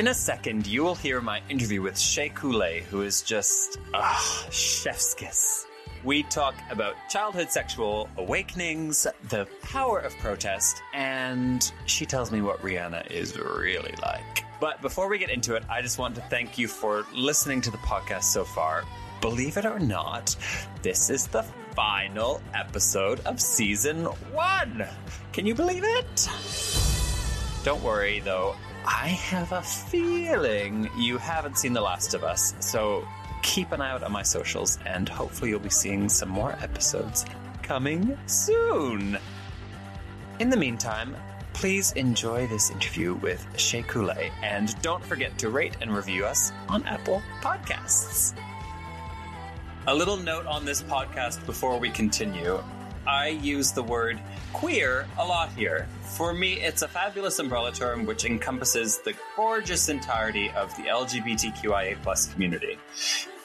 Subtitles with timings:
[0.00, 4.48] In a second, you will hear my interview with Shea Coulee, who is just, ah,
[4.50, 5.66] chef's kiss.
[6.04, 12.62] We talk about childhood sexual awakenings, the power of protest, and she tells me what
[12.62, 14.42] Rihanna is really like.
[14.58, 17.70] But before we get into it, I just want to thank you for listening to
[17.70, 18.84] the podcast so far.
[19.20, 20.34] Believe it or not,
[20.80, 21.42] this is the
[21.76, 24.86] final episode of season one.
[25.34, 26.30] Can you believe it?
[27.64, 28.56] Don't worry though,
[28.86, 33.06] I have a feeling you haven't seen The Last of Us, so
[33.42, 37.24] keep an eye out on my socials and hopefully you'll be seeing some more episodes
[37.62, 39.18] coming soon.
[40.38, 41.14] In the meantime,
[41.52, 46.52] please enjoy this interview with Shea Coulee and don't forget to rate and review us
[46.68, 48.34] on Apple Podcasts.
[49.86, 52.62] A little note on this podcast before we continue.
[53.06, 54.20] I use the word
[54.52, 55.88] queer a lot here.
[56.02, 61.96] For me, it's a fabulous umbrella term which encompasses the gorgeous entirety of the LGBTQIA
[62.02, 62.78] plus community.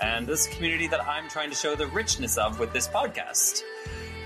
[0.02, 3.62] And this community that I'm trying to show the richness of with this podcast.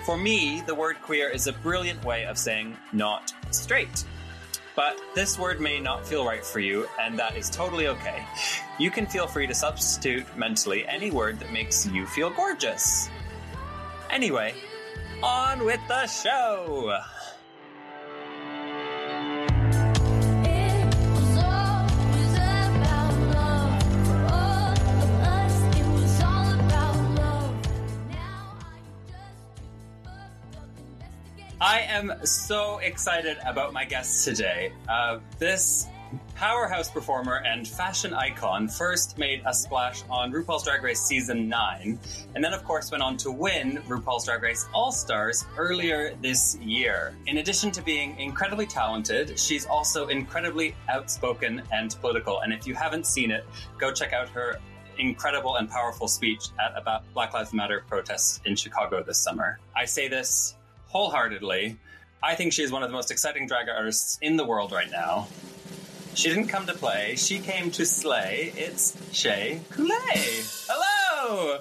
[0.05, 4.05] For me, the word queer is a brilliant way of saying not straight.
[4.75, 8.25] But this word may not feel right for you, and that is totally okay.
[8.79, 13.09] You can feel free to substitute mentally any word that makes you feel gorgeous.
[14.09, 14.55] Anyway,
[15.23, 16.99] on with the show!
[31.61, 34.71] I am so excited about my guest today.
[34.87, 35.87] Uh, this
[36.35, 41.99] powerhouse performer and fashion icon first made a splash on RuPaul's Drag Race season 9,
[42.35, 46.55] and then, of course, went on to win RuPaul's Drag Race All Stars earlier this
[46.57, 47.15] year.
[47.27, 52.39] In addition to being incredibly talented, she's also incredibly outspoken and political.
[52.41, 53.45] And if you haven't seen it,
[53.77, 54.59] go check out her
[54.97, 59.59] incredible and powerful speech at a Black Lives Matter protest in Chicago this summer.
[59.75, 60.55] I say this
[60.87, 61.77] wholeheartedly.
[62.21, 64.91] I think she is one of the most exciting drag artists in the world right
[64.91, 65.27] now.
[66.19, 68.51] She didn't come to play, she came to slay.
[68.57, 70.43] It's Shea Coulee.
[70.67, 71.59] Hello!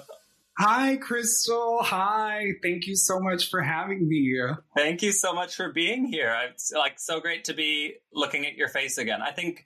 [0.57, 1.77] Hi, Crystal.
[1.81, 2.47] Hi.
[2.61, 4.37] Thank you so much for having me.
[4.75, 6.35] Thank you so much for being here.
[6.49, 9.21] It's like so great to be looking at your face again.
[9.21, 9.65] I think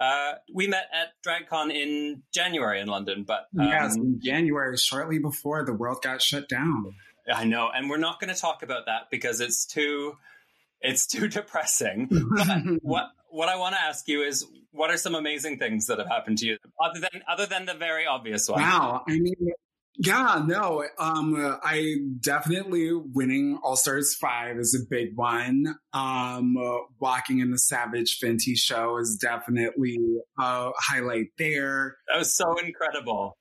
[0.00, 5.20] uh, we met at DragCon in January in London, but um, yes, in January, shortly
[5.20, 6.96] before the world got shut down.
[7.32, 10.16] I know, and we're not going to talk about that because it's too
[10.80, 12.08] it's too depressing.
[12.36, 15.98] But what what I want to ask you is, what are some amazing things that
[15.98, 18.60] have happened to you other than other than the very obvious one?
[18.60, 19.02] Wow.
[19.08, 19.34] I mean,
[19.96, 25.76] yeah, no, um, I definitely winning All Stars 5 is a big one.
[25.92, 29.98] Um, uh, walking in the Savage Fenty show is definitely
[30.38, 31.96] a highlight there.
[32.08, 33.36] That was so incredible.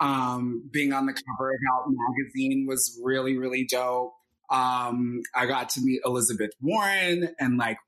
[0.00, 4.14] Um, being on the cover of Out magazine was really, really dope.
[4.48, 7.78] Um, I got to meet Elizabeth Warren and like,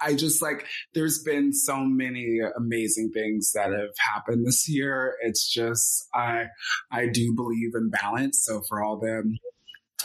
[0.00, 5.16] I, just like, there's been so many amazing things that have happened this year.
[5.22, 6.46] It's just, I,
[6.90, 8.42] I do believe in balance.
[8.44, 9.36] So for all the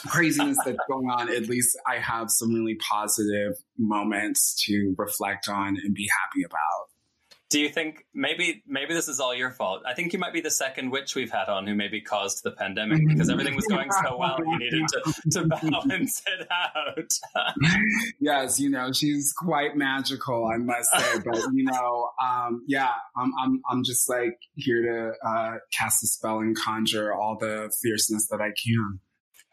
[0.07, 5.77] craziness that's going on, at least I have some really positive moments to reflect on
[5.83, 6.89] and be happy about.
[7.49, 9.83] Do you think maybe maybe this is all your fault?
[9.85, 12.51] I think you might be the second witch we've had on who maybe caused the
[12.51, 14.37] pandemic because everything was going so well.
[14.45, 17.45] You needed to, to balance it out.
[18.19, 21.19] yes, you know, she's quite magical, I must say.
[21.23, 26.07] But you know, um, yeah, I'm I'm I'm just like here to uh, cast a
[26.07, 28.99] spell and conjure all the fierceness that I can.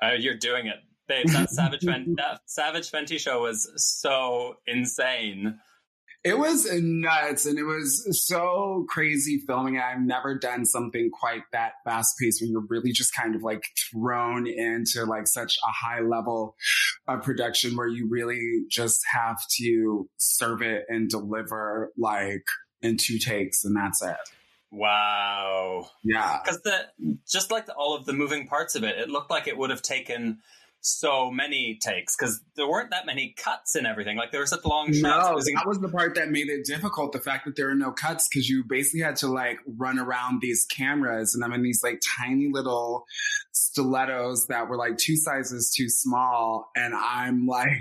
[0.03, 1.28] Uh, you're doing it, babe.
[1.28, 5.61] That Savage Fenty, that Savage Fenty show was so insane.
[6.24, 9.78] It was nuts and it was so crazy filming.
[9.78, 13.64] I've never done something quite that fast paced where you're really just kind of like
[13.93, 16.56] thrown into like such a high level
[17.06, 22.44] of production where you really just have to serve it and deliver like
[22.81, 24.16] in two takes and that's it.
[24.70, 25.90] Wow.
[26.02, 26.40] Yeah.
[26.43, 26.87] Because the
[27.31, 29.70] just like the, all of the moving parts of it, it looked like it would
[29.70, 30.38] have taken
[30.84, 34.19] so many takes because there weren't that many cuts and everything.
[34.19, 35.00] Like there were such long shots.
[35.00, 37.12] No, was that was the part that made it difficult.
[37.12, 40.40] The fact that there are no cuts because you basically had to like run around
[40.42, 43.06] these cameras, and I'm in these like tiny little
[43.52, 47.80] stilettos that were like two sizes too small, and I'm like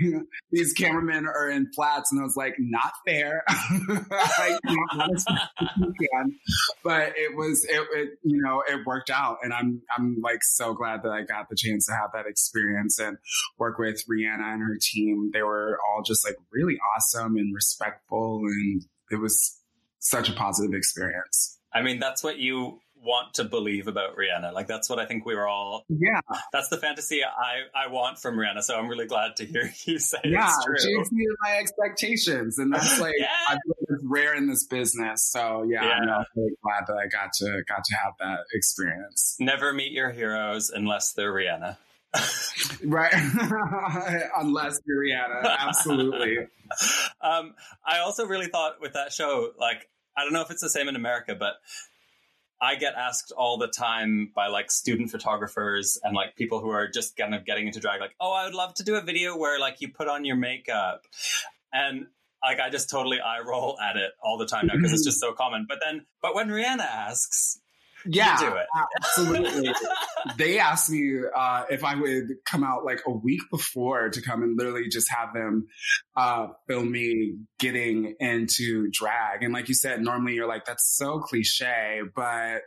[0.50, 3.44] these cameramen are in flats, and I was like, not fair.
[3.98, 6.38] like, not as much as you can.
[6.82, 10.72] but it was it, it you know it worked out, and I'm I'm like so
[10.72, 13.18] glad that I got the chance to have that experience and
[13.58, 15.30] work with Rihanna and her team.
[15.32, 19.60] They were all just like really awesome and respectful, and it was
[19.98, 21.58] such a positive experience.
[21.72, 24.52] I mean, that's what you want to believe about Rihanna.
[24.52, 25.84] Like that's what I think we were all.
[25.88, 26.20] Yeah,
[26.52, 28.62] That's the fantasy I I want from Rihanna.
[28.62, 30.76] So I'm really glad to hear you say yeah, it's true.
[30.78, 33.26] she exceeded my expectations, and that's like Yeah.
[33.48, 35.22] I feel it's rare in this business.
[35.22, 39.36] So yeah, I'm really glad that I got to got to have that experience.
[39.38, 41.76] Never meet your heroes unless they're Rihanna.
[42.84, 43.12] Right,
[44.36, 46.38] unless you're Rihanna, absolutely.
[47.20, 50.70] um, I also really thought with that show, like, I don't know if it's the
[50.70, 51.54] same in America, but
[52.60, 56.88] I get asked all the time by like student photographers and like people who are
[56.88, 59.36] just kind of getting into drag, like, oh, I would love to do a video
[59.36, 61.02] where like you put on your makeup.
[61.72, 62.06] And
[62.42, 65.20] like, I just totally eye roll at it all the time now because it's just
[65.20, 65.66] so common.
[65.68, 67.60] But then, but when Rihanna asks,
[68.06, 68.66] Yeah, do it.
[68.96, 69.72] absolutely.
[70.38, 74.42] they asked me uh, if I would come out like a week before to come
[74.42, 75.68] and literally just have them
[76.16, 79.42] uh, film me getting into drag.
[79.42, 82.62] And like you said, normally you're like, that's so cliche, but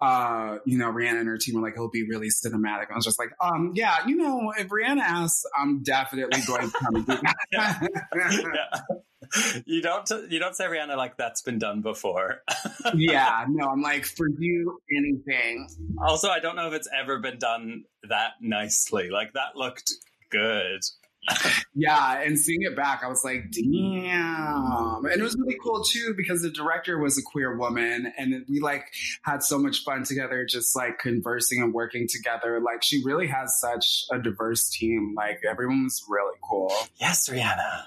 [0.00, 2.90] uh, you know, Rihanna and her team were like, it'll be really cinematic.
[2.90, 6.78] I was just like, um, yeah, you know, if Rihanna asks, I'm definitely going to
[6.78, 7.36] come and do that.
[8.54, 8.96] yeah.
[9.64, 12.42] You don't you don't say Rihanna like that's been done before.
[12.94, 15.68] yeah, no, I'm like, for you, anything.
[16.00, 19.10] Also, I don't know if it's ever been done that nicely.
[19.10, 19.90] Like that looked
[20.30, 20.80] good.
[21.74, 25.06] Yeah, and seeing it back, I was like, damn.
[25.06, 28.60] And it was really cool too because the director was a queer woman and we
[28.60, 28.84] like
[29.22, 32.60] had so much fun together, just like conversing and working together.
[32.60, 35.14] Like she really has such a diverse team.
[35.16, 36.70] Like everyone was really cool.
[36.96, 37.86] Yes, Rihanna.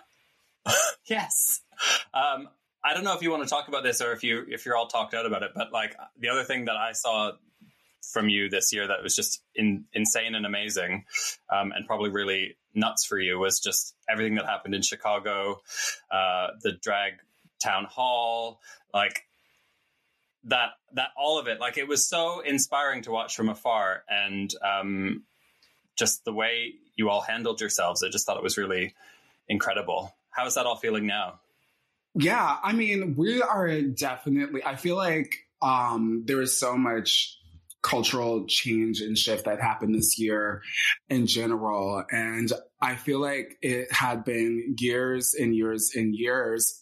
[1.05, 1.61] yes.
[2.13, 2.49] Um,
[2.83, 4.77] I don't know if you want to talk about this or if you if you're
[4.77, 7.31] all talked out about it, but like the other thing that I saw
[8.11, 11.05] from you this year that was just in, insane and amazing,
[11.51, 15.61] um, and probably really nuts for you was just everything that happened in Chicago,
[16.11, 17.13] uh, the drag
[17.59, 18.59] town hall,
[18.93, 19.23] like
[20.43, 21.59] that that all of it.
[21.59, 25.23] Like it was so inspiring to watch from afar, and um,
[25.97, 28.03] just the way you all handled yourselves.
[28.03, 28.93] I just thought it was really
[29.47, 30.14] incredible.
[30.35, 31.39] How is that all feeling now?
[32.13, 37.37] Yeah, I mean, we are definitely, I feel like um, there is so much
[37.81, 40.61] cultural change and shift that happened this year
[41.09, 42.03] in general.
[42.09, 42.51] And
[42.81, 46.81] I feel like it had been years and years and years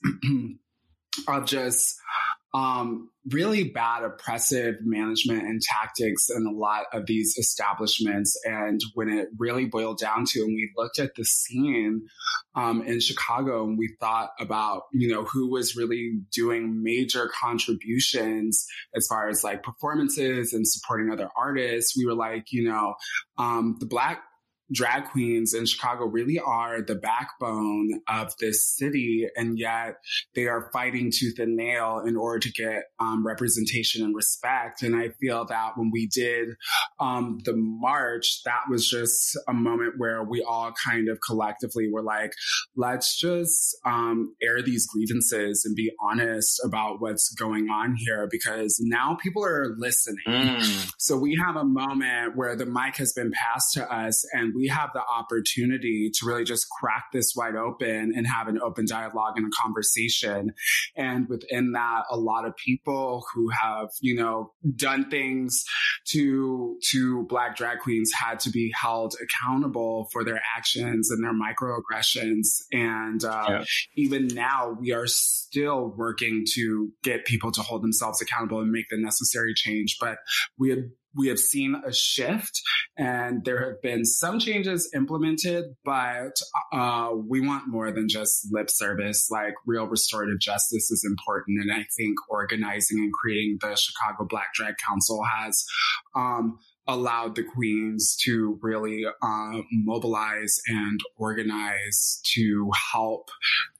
[1.27, 2.00] of just
[2.53, 8.37] um, really bad oppressive management and tactics in a lot of these establishments.
[8.45, 12.07] And when it really boiled down to, and we looked at the scene
[12.55, 18.65] um, in Chicago and we thought about, you know, who was really doing major contributions
[18.95, 22.95] as far as like performances and supporting other artists, we were like, you know,
[23.37, 24.21] um, the Black
[24.73, 29.95] drag queens in Chicago really are the backbone of this city, and yet
[30.35, 34.81] they are fighting tooth and nail in order to get um, representation and respect.
[34.81, 36.49] And I feel that when we did
[36.99, 42.03] um, the march, that was just a moment where we all kind of collectively were
[42.03, 42.33] like,
[42.75, 48.77] let's just um, air these grievances and be honest about what's going on here because
[48.81, 50.17] now people are listening.
[50.98, 54.62] So we have a moment where the mic has been passed to us and we
[54.67, 59.34] have the opportunity to really just crack this wide open and have an open dialogue
[59.38, 60.53] and a conversation.
[60.96, 65.63] And within that, a lot of people who have, you know, done things
[66.10, 71.34] to, to black drag queens had to be held accountable for their actions and their
[71.34, 72.62] microaggressions.
[72.72, 73.63] And, uh, Yeah.
[73.96, 78.89] even now we are still working to get people to hold themselves accountable and make
[78.89, 79.98] the necessary change.
[80.00, 80.17] But
[80.58, 80.79] we have
[81.15, 82.62] we have seen a shift
[82.98, 86.36] and there have been some changes implemented, but
[86.72, 89.29] uh, we want more than just lip service.
[89.32, 91.62] Like real restorative justice is important.
[91.62, 95.63] And I think organizing and creating the Chicago Black Drag Council has
[96.15, 103.29] um, allowed the queens to really uh, mobilize and organize to help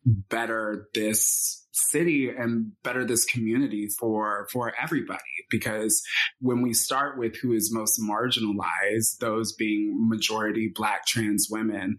[0.06, 5.20] better this city and better this community for for everybody.
[5.50, 6.02] Because
[6.40, 11.98] when we start with who is most marginalized those being majority black trans women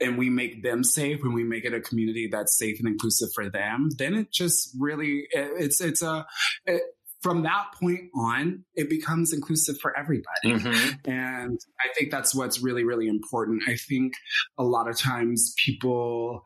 [0.00, 3.28] and we make them safe when we make it a community that's safe and inclusive
[3.34, 6.26] for them then it just really it, it's it's a
[6.66, 6.82] it,
[7.24, 11.10] from that point on it becomes inclusive for everybody Mm-hmm.
[11.10, 13.62] and I think that's what's really, really important.
[13.66, 14.12] I think
[14.58, 16.42] a lot of times people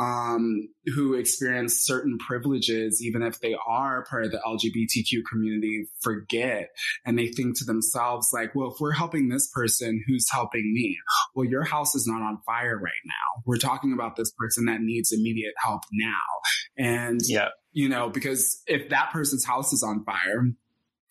[0.00, 6.70] um, who experience certain privileges, even if they are part of the LGBTQ community, forget
[7.04, 10.96] and they think to themselves, like, well, if we're helping this person, who's helping me?
[11.34, 13.42] Well, your house is not on fire right now.
[13.44, 16.14] We're talking about this person that needs immediate help now.
[16.78, 17.48] And, Yeah.
[17.72, 20.46] you know, because if that person's house is on fire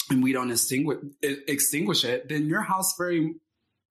[0.09, 3.35] and we don't extinguish, extinguish it, then your house very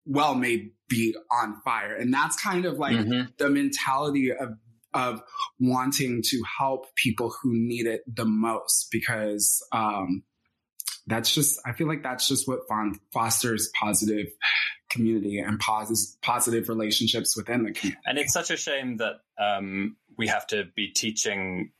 [0.04, 1.94] well may be on fire.
[1.94, 3.36] And that's kind of like Mhm.
[3.36, 4.54] the mentality of
[4.94, 5.22] of
[5.60, 10.22] wanting to help people who need it the most because um
[11.06, 12.60] that's just i feel like that's just what
[13.12, 14.28] fosters positive
[14.88, 18.00] community and pos- positive relationships within the community.
[18.06, 21.72] And it's such a shame that um, we have to be teaching,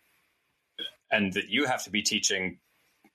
[1.11, 2.59] and that you have to be teaching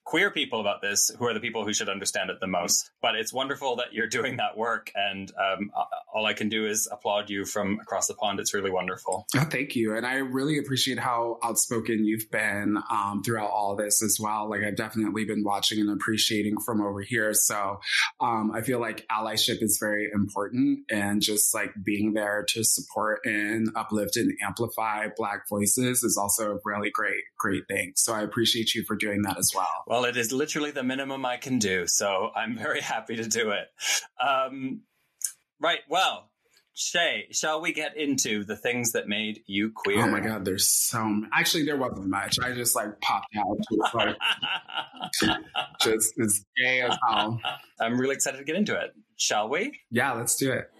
[0.05, 2.91] queer people about this, who are the people who should understand it the most.
[3.01, 5.71] But it's wonderful that you're doing that work, and um,
[6.13, 8.39] all I can do is applaud you from across the pond.
[8.39, 9.25] It's really wonderful.
[9.35, 9.95] Oh, thank you.
[9.95, 14.49] And I really appreciate how outspoken you've been um, throughout all this as well.
[14.49, 17.33] Like, I've definitely been watching and appreciating from over here.
[17.33, 17.79] So
[18.19, 23.21] um, I feel like allyship is very important and just like being there to support
[23.25, 27.93] and uplift and amplify Black voices is also a really great, great thing.
[27.95, 29.83] So I appreciate you for doing that as well.
[29.87, 33.51] Well, it is literally the minimum I can do, so I'm very happy to do
[33.51, 33.67] it.
[34.19, 34.81] Um,
[35.59, 35.79] right.
[35.89, 36.29] Well,
[36.75, 40.03] Shea, shall we get into the things that made you queer?
[40.03, 42.39] Oh my God, there's so m- actually there wasn't much.
[42.39, 44.17] I just like popped out, just like
[45.81, 47.39] just as gay as hell.
[47.79, 48.95] I'm really excited to get into it.
[49.17, 49.79] Shall we?
[49.91, 50.71] Yeah, let's do it.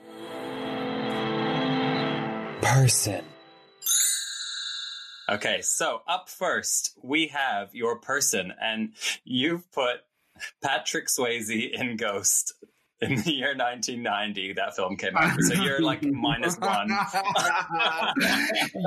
[2.63, 3.23] Person.
[5.29, 10.01] Okay, so up first, we have your person, and you've put
[10.61, 12.53] Patrick Swayze in Ghost
[12.99, 14.53] in the year 1990.
[14.53, 15.39] That film came out.
[15.41, 16.89] So you're like minus one.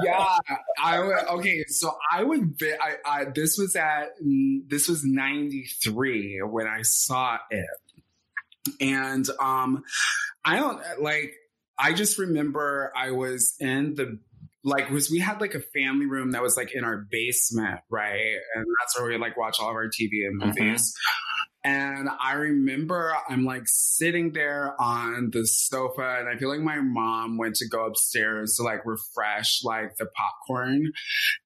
[0.04, 0.38] yeah,
[0.82, 1.24] I would.
[1.38, 2.60] Okay, so I would.
[2.62, 4.10] I, I this was at
[4.68, 7.66] this was ninety three when I saw it,
[8.80, 9.84] and um,
[10.44, 11.34] I don't like.
[11.78, 14.18] I just remember I was in the
[14.66, 18.36] like was we had like a family room that was like in our basement, right?
[18.54, 20.46] And that's where we like watch all of our TV and Mhm.
[20.48, 20.92] movies.
[21.64, 26.80] And I remember I'm like sitting there on the sofa, and I feel like my
[26.80, 30.92] mom went to go upstairs to like refresh like the popcorn.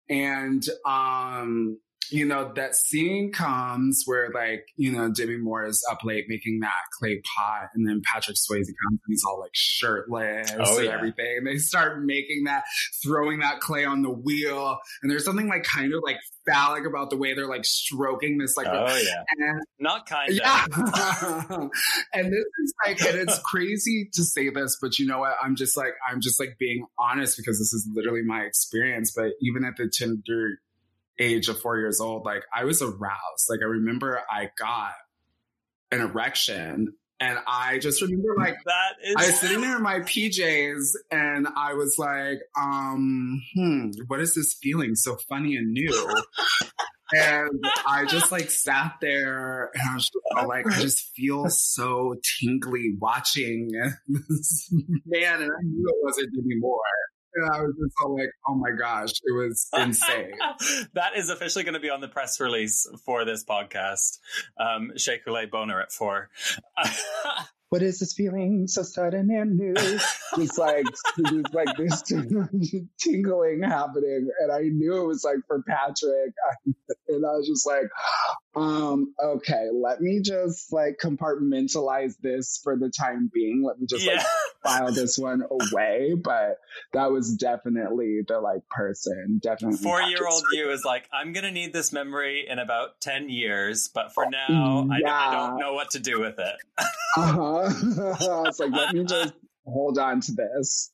[0.08, 1.78] And um,
[2.10, 6.60] you know, that scene comes where like, you know, Demi Moore is up late making
[6.60, 10.86] that clay pot, and then Patrick Swayze comes and he's all like shirtless Oh, and
[10.86, 10.92] yeah.
[10.92, 11.38] everything.
[11.38, 12.64] And they start making that,
[13.02, 14.78] throwing that clay on the wheel.
[15.02, 18.56] And there's something like kind of like phallic about the way they're like stroking this
[18.56, 20.36] like Oh yeah, and not kind of.
[20.36, 20.64] yeah.
[22.14, 25.34] and this is like, and it's crazy to say this, but you know what?
[25.42, 29.12] I'm just like, I'm just like being honest because this is literally my experience.
[29.14, 30.58] But even at the tender
[31.20, 33.46] age of four years old, like I was aroused.
[33.48, 34.92] Like I remember I got
[35.92, 39.14] an erection and I just remember like, That is.
[39.16, 44.34] I was sitting there in my PJs and I was like, um, hmm, what is
[44.34, 45.92] this feeling so funny and new?
[47.12, 52.14] and I just like sat there and I was just like, I just feel so
[52.40, 53.70] tingly watching
[54.08, 54.72] this
[55.04, 56.80] man and I knew it wasn't anymore.
[57.34, 60.32] And I was just all like, oh my gosh, it was insane.
[60.94, 64.18] that is officially going to be on the press release for this podcast.
[64.58, 65.20] Um, Shea
[65.50, 66.30] Boner at four.
[67.70, 69.74] what is this feeling so sudden and new?
[70.36, 72.02] Just like, just like this
[73.00, 74.30] tingling happening.
[74.40, 76.34] And I knew it was like for Patrick.
[77.08, 77.90] And I was just like,
[78.54, 83.64] um, okay, let me just like compartmentalize this for the time being.
[83.66, 84.18] Let me just yeah.
[84.18, 84.26] like
[84.62, 86.14] file this one away.
[86.14, 86.58] But
[86.92, 89.78] that was definitely the like person, definitely.
[89.78, 93.28] Four year old you is like, I'm going to need this memory in about 10
[93.28, 96.56] years, but for now, I, don't, I don't know what to do with it.
[97.16, 97.59] Uh-huh.
[97.66, 99.34] I was like, let me just
[99.66, 100.90] hold on to this.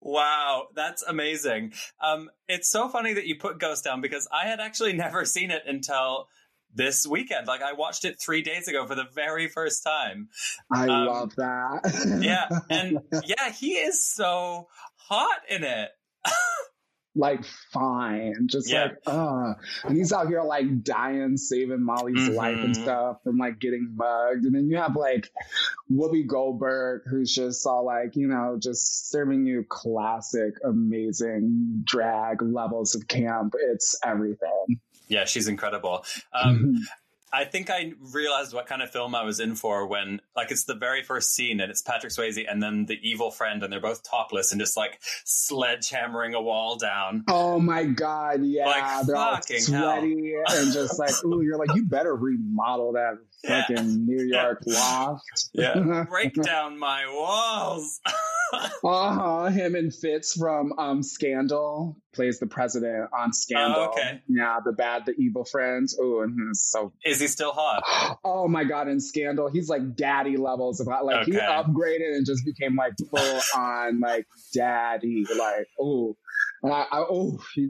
[0.00, 1.72] Wow, that's amazing.
[2.02, 5.50] Um, it's so funny that you put Ghost down because I had actually never seen
[5.50, 6.28] it until
[6.74, 7.46] this weekend.
[7.46, 10.28] Like, I watched it three days ago for the very first time.
[10.70, 12.18] I Um, love that.
[12.20, 15.90] Yeah, and yeah, he is so hot in it.
[17.16, 18.84] like fine, just Yeah.
[18.84, 19.54] like uh,
[19.84, 22.34] and he's out here like dying, saving Molly's Mhm.
[22.34, 25.30] life and stuff from like getting mugged, and then you have like
[25.90, 32.94] Whoopi Goldberg, who's just all like you know just serving you classic, amazing drag levels
[32.94, 33.54] of camp.
[33.58, 34.80] It's everything.
[35.08, 36.04] Yeah, she's incredible.
[36.32, 36.82] Um,
[37.34, 40.64] I think I realized what kind of film I was in for when, like, it's
[40.64, 43.80] the very first scene and it's Patrick Swayze and then the evil friend, and they're
[43.80, 47.24] both topless and just like sledgehammering a wall down.
[47.28, 48.66] Oh my god, yeah.
[48.66, 49.98] Like, They're all fucking hell.
[49.98, 53.66] and just like, ooh, you're like, you better remodel that Yeah.
[53.66, 55.50] fucking New York loft.
[55.52, 56.04] Yeah.
[56.08, 58.00] Break down my walls.
[58.84, 59.46] Uh-huh.
[59.46, 63.80] Him and Fitz from um Scandal plays the president on Scandal.
[63.80, 64.20] Oh, okay.
[64.28, 65.98] Yeah, the bad, the evil friends.
[66.00, 67.82] Oh, and so Is he still hot?
[68.24, 71.04] Oh my god, in Scandal, he's like daddy levels of hot.
[71.04, 75.24] Like he upgraded and just became like full on like daddy.
[75.36, 76.16] Like, oh.
[76.62, 77.68] And I, I oh he,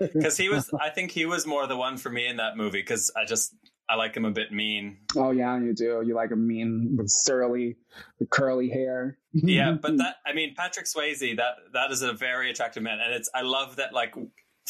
[0.00, 2.80] Because he was, I think he was more the one for me in that movie
[2.80, 3.54] because I just,
[3.88, 4.98] I like him a bit mean.
[5.16, 6.02] Oh yeah, you do.
[6.06, 7.76] You like a mean with surly
[8.18, 9.18] with curly hair.
[9.36, 13.00] Yeah, but that, I mean, Patrick Swayze, that, that is a very attractive man.
[13.00, 14.14] And it's, I love that like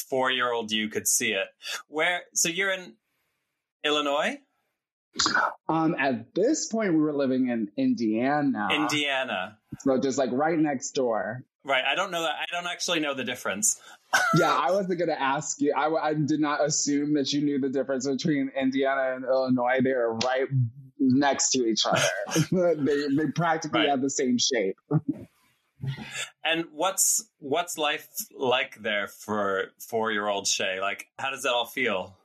[0.08, 1.46] four year old you could see it.
[1.88, 2.94] Where, so you're in
[3.84, 4.38] Illinois?
[5.68, 8.68] Um, at this point, we were living in Indiana.
[8.72, 9.58] Indiana.
[9.80, 11.44] So just like right next door.
[11.64, 11.82] Right.
[11.84, 12.34] I don't know that.
[12.38, 13.80] I don't actually know the difference.
[14.38, 15.74] Yeah, I wasn't going to ask you.
[15.76, 19.80] I, I did not assume that you knew the difference between Indiana and Illinois.
[19.82, 20.46] They are right
[21.00, 22.00] next to each other.
[22.78, 23.88] they, they practically Right.
[23.88, 24.76] have the same shape.
[26.44, 28.06] And what's what's life
[28.36, 30.80] like there for four year old Shea?
[30.80, 32.16] Like, how does that all feel?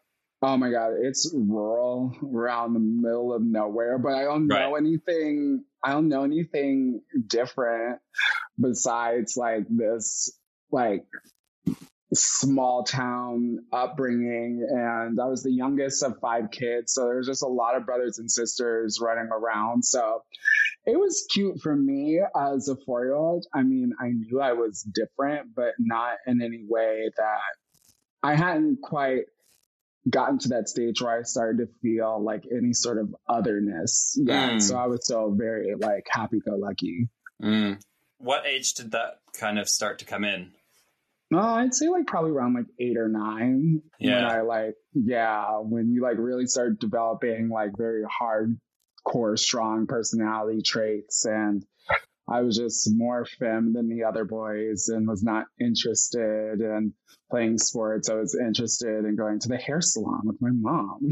[0.41, 5.65] Oh my god, it's rural around the middle of nowhere, but I don't know anything
[5.83, 7.99] I don't know anything different
[8.59, 10.37] besides like this
[10.71, 11.05] like
[12.13, 17.47] small town upbringing and I was the youngest of five kids, so there's just a
[17.47, 19.85] lot of brothers and sisters running around.
[19.85, 20.23] So
[20.85, 23.45] it was cute for me as a four year old.
[23.53, 27.39] I mean, I knew I was different, but not in any way that
[28.23, 29.25] I hadn't quite
[30.09, 34.17] gotten to that stage where I started to feel like any sort of otherness.
[34.21, 34.51] Yeah.
[34.51, 34.61] Mm.
[34.61, 37.09] So I was still very like happy go lucky.
[38.17, 40.51] What age did that kind of start to come in?
[41.31, 43.81] No, I'd say like probably around like eight or nine.
[43.99, 44.27] When Yeah.
[44.27, 51.25] I like, yeah, when you like really start developing like very hardcore, strong personality traits.
[51.25, 51.63] And
[52.31, 56.93] I was just more femme than the other boys and was not interested in
[57.29, 58.09] playing sports.
[58.09, 60.99] I was interested in going to the hair salon with my mom.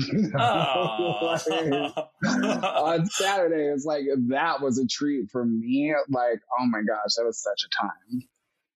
[2.24, 5.94] Like, on Saturday, it's like that was a treat for me.
[6.10, 8.28] Like, oh my gosh, that was such a time.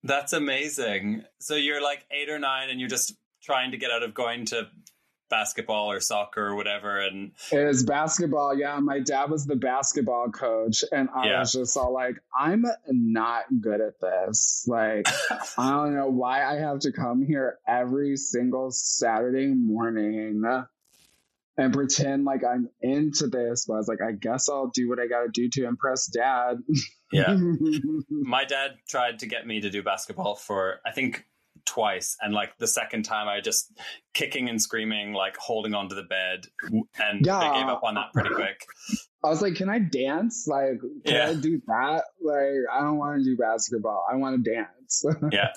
[0.04, 1.22] That's amazing.
[1.40, 4.46] So you're like eight or nine, and you're just trying to get out of going
[4.46, 4.68] to
[5.32, 7.00] basketball or soccer or whatever.
[7.00, 8.54] And It was basketball.
[8.56, 11.40] Yeah, my dad was the basketball coach, and I Yeah.
[11.40, 14.64] was just all like, I'm not good at this.
[14.68, 15.08] Like,
[15.58, 20.44] I don't know why I have to come here every single Saturday morning
[21.58, 23.64] and pretend like I'm into this.
[23.66, 26.06] But I was like, I guess I'll do what I got to do to impress
[26.06, 26.58] dad.
[27.12, 27.36] yeah,
[28.10, 31.26] my dad tried to get me to do basketball for I think
[31.64, 33.72] twice, and like the second time, I just
[34.14, 36.46] kicking and screaming, like holding onto the bed,
[36.98, 37.38] and Yeah.
[37.38, 38.64] I gave up on that pretty quick.
[39.24, 40.46] I was like, can I dance?
[40.48, 41.28] Like, can Yeah.
[41.30, 42.04] I do that?
[42.20, 44.04] Like, I don't want to do basketball.
[44.10, 45.04] I want to dance.
[45.32, 45.52] Yeah.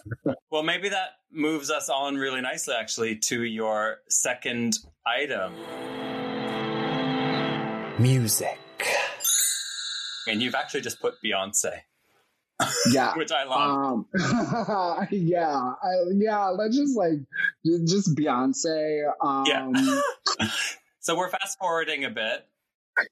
[0.50, 5.54] Well, maybe that moves us on really nicely, actually, to your second item.
[8.00, 8.58] Music.
[10.28, 11.72] And you've actually just put Beyonce,
[12.92, 13.14] yeah.
[13.18, 14.06] which I love.
[14.16, 15.48] Um, yeah,
[15.84, 16.48] I, yeah.
[16.48, 17.20] Let's just like
[17.86, 19.04] just Beyonce.
[19.22, 20.48] Um, Yeah.
[21.00, 22.46] so we're fast forwarding a bit.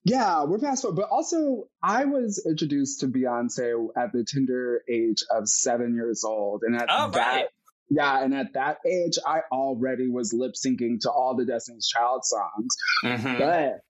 [0.06, 0.95] Yeah, we're fast forward.
[0.95, 6.62] But also, I was introduced to Beyonce at the tender age of seven years old,
[6.65, 7.17] and at Oh, that.
[7.17, 7.45] right.
[7.89, 12.21] Yeah, and at that age, I already was lip syncing to all the Destiny's Child
[12.23, 12.75] songs.
[13.03, 13.38] Mhm.
[13.39, 13.82] But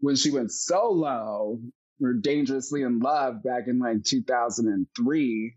[0.00, 1.58] when she went solo,
[2.02, 5.54] or Dangerously in Love back in like 2003,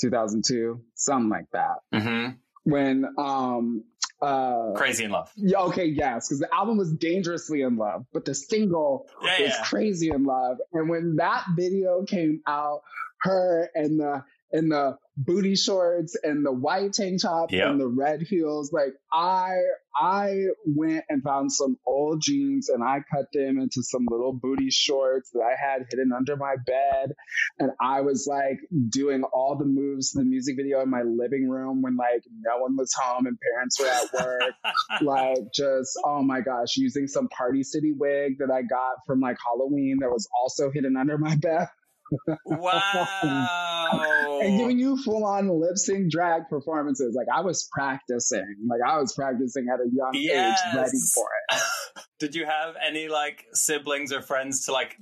[0.00, 1.76] 2002, something like that.
[1.92, 2.36] Mhm.
[2.64, 3.84] When, um,
[4.20, 5.30] uh, Crazy in Love.
[5.36, 9.50] yeah, okay, yes, because the album was Dangerously in Love, but the single Yeah, was
[9.50, 9.64] yeah.
[9.64, 10.58] Crazy in Love.
[10.72, 12.82] And when that video came out,
[13.20, 17.68] her and the and the booty shorts and the white tank top Yep.
[17.68, 19.54] and the red heels, like I
[19.98, 20.34] I
[20.66, 25.30] went and found some old jeans and I cut them into some little booty shorts
[25.32, 27.14] that I had hidden under my bed.
[27.58, 28.58] And I was like
[28.90, 32.58] doing all the moves in the music video in my living room when like no
[32.60, 34.54] one was home and parents were at work
[35.02, 39.36] like just oh my gosh using some party city wig that i got from like
[39.44, 41.68] halloween that was also hidden under my bed
[42.44, 44.40] wow.
[44.42, 49.14] and giving you full-on lip sync drag performances like i was practicing like i was
[49.14, 50.60] practicing at a young Yes.
[50.60, 51.60] age ready for it
[52.18, 54.96] Did you have any like siblings or friends to like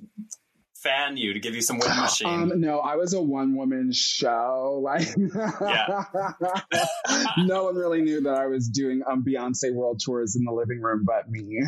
[0.75, 2.29] fan you to give you some wind machine?
[2.29, 4.81] Um, no, I was a one woman show.
[4.83, 5.35] Like, no
[7.65, 11.05] one really knew that I was doing um, Beyonce world tours in the living room
[11.07, 11.63] but me.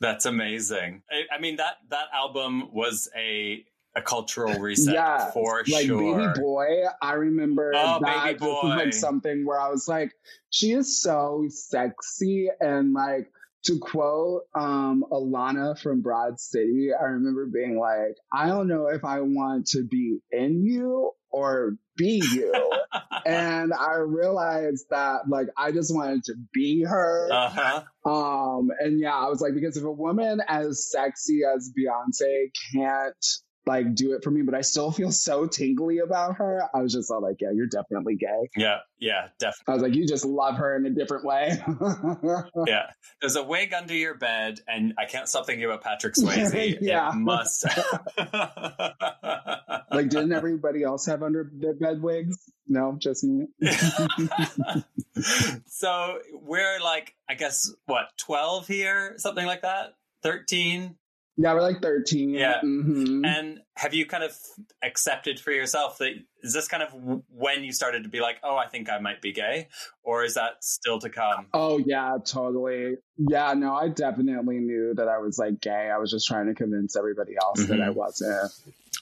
[0.00, 1.02] That's amazing.
[1.08, 6.18] I, I mean that that album was a a cultural reset yeah, for like sure.
[6.18, 6.82] Baby Boy.
[7.00, 10.12] I remember Oh, that Baby just was, like something where I was like,
[10.50, 13.28] she is so sexy and like.
[13.66, 19.04] To quote um, Ilana from Broad City, I remember being like, I don't know if
[19.04, 22.52] I want to be in you or be you.
[23.24, 27.28] and I realized that like I just wanted to be her.
[27.32, 27.82] Uh huh.
[28.10, 33.26] Um, and yeah, I was like, because if a woman as sexy as Beyonce can't
[33.66, 36.92] like do it for me, but I still feel so tingly about her, I was
[36.92, 38.50] just all like, yeah, you're definitely gay.
[38.56, 38.78] Yeah.
[38.98, 39.28] Yeah.
[39.38, 39.72] Definitely.
[39.72, 41.62] I was like, you just love her in a different way.
[42.66, 42.90] Yeah.
[43.20, 46.78] There's a wig under your bed, and I can't stop thinking about Patrick Swayze.
[46.80, 47.10] Yeah.
[47.10, 47.64] It must.
[49.90, 52.38] like, didn't everybody else have under their bed wigs?
[52.68, 53.46] No, just me.
[55.66, 59.14] so we're like, I guess, what, 12 here?
[59.18, 59.94] Something like that?
[60.22, 60.96] 13?
[61.38, 62.30] Yeah, we're like 13.
[62.30, 62.60] Yeah.
[62.62, 63.26] Mhm.
[63.26, 64.36] And have you kind of
[64.82, 66.92] accepted for yourself that is this kind of
[67.30, 69.68] when you started to be like, oh, I think I might be gay?
[70.02, 71.46] Or is that still to come?
[71.54, 72.96] Oh yeah, totally.
[73.16, 75.90] Yeah, no, I definitely knew that I was like gay.
[75.92, 77.94] I was just trying to convince everybody else that I Mhm.
[77.94, 78.52] wasn't.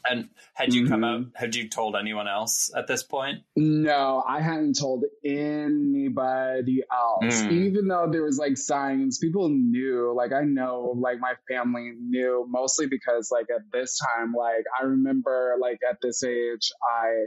[0.09, 1.05] And had you come Mhm.
[1.27, 3.43] out, had you told anyone else at this point?
[3.55, 7.43] No, I hadn't told anybody else.
[7.43, 7.53] Mm.
[7.53, 10.13] Even though there was like signs, people knew.
[10.15, 14.85] Like I know, like my family knew mostly because like at this time, like I
[14.85, 17.27] remember like at this age, I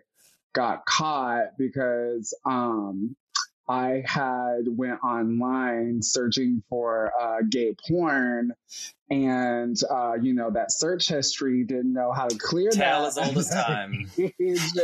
[0.54, 3.16] got caught because um
[3.68, 8.52] I had went online searching for uh, gay porn,
[9.10, 13.08] and uh, you know that search history didn't know how to clear Tale that.
[13.08, 14.12] as old as time.
[14.16, 14.76] he just,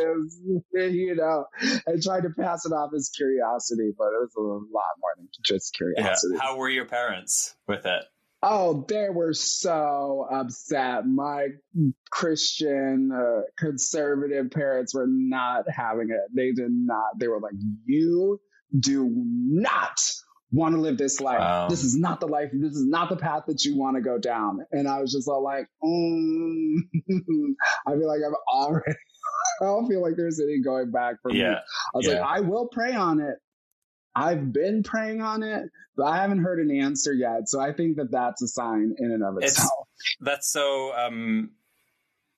[0.74, 4.84] you know, I tried to pass it off as curiosity, but it was a lot
[5.00, 5.94] more than just Yeah.
[5.94, 6.36] curiosity.
[6.40, 8.04] How were your parents with it?
[8.42, 11.06] Oh, they were so upset.
[11.06, 11.48] My
[12.10, 16.22] Christian, uh, conservative parents were not having it.
[16.34, 17.20] They did not.
[17.20, 17.54] They were like,
[17.86, 18.40] you
[18.78, 20.00] do not
[20.52, 21.40] want to live this life.
[21.40, 21.68] Wow.
[21.70, 22.50] This is not the life.
[22.52, 24.60] This is not the path that you want to go down.
[24.72, 26.76] And I was just all like, mm.
[27.88, 28.92] I feel like I've already,
[29.62, 31.46] I don't feel like there's any going back for me.
[31.46, 31.60] I
[31.94, 32.22] was Yeah.
[32.22, 33.36] like, I will pray on it.
[34.16, 37.48] I've been praying on it, but I haven't heard an answer yet.
[37.48, 39.88] So I think that that's a sign in and of It's- itself.
[40.22, 40.94] That's so.
[40.98, 41.52] Um,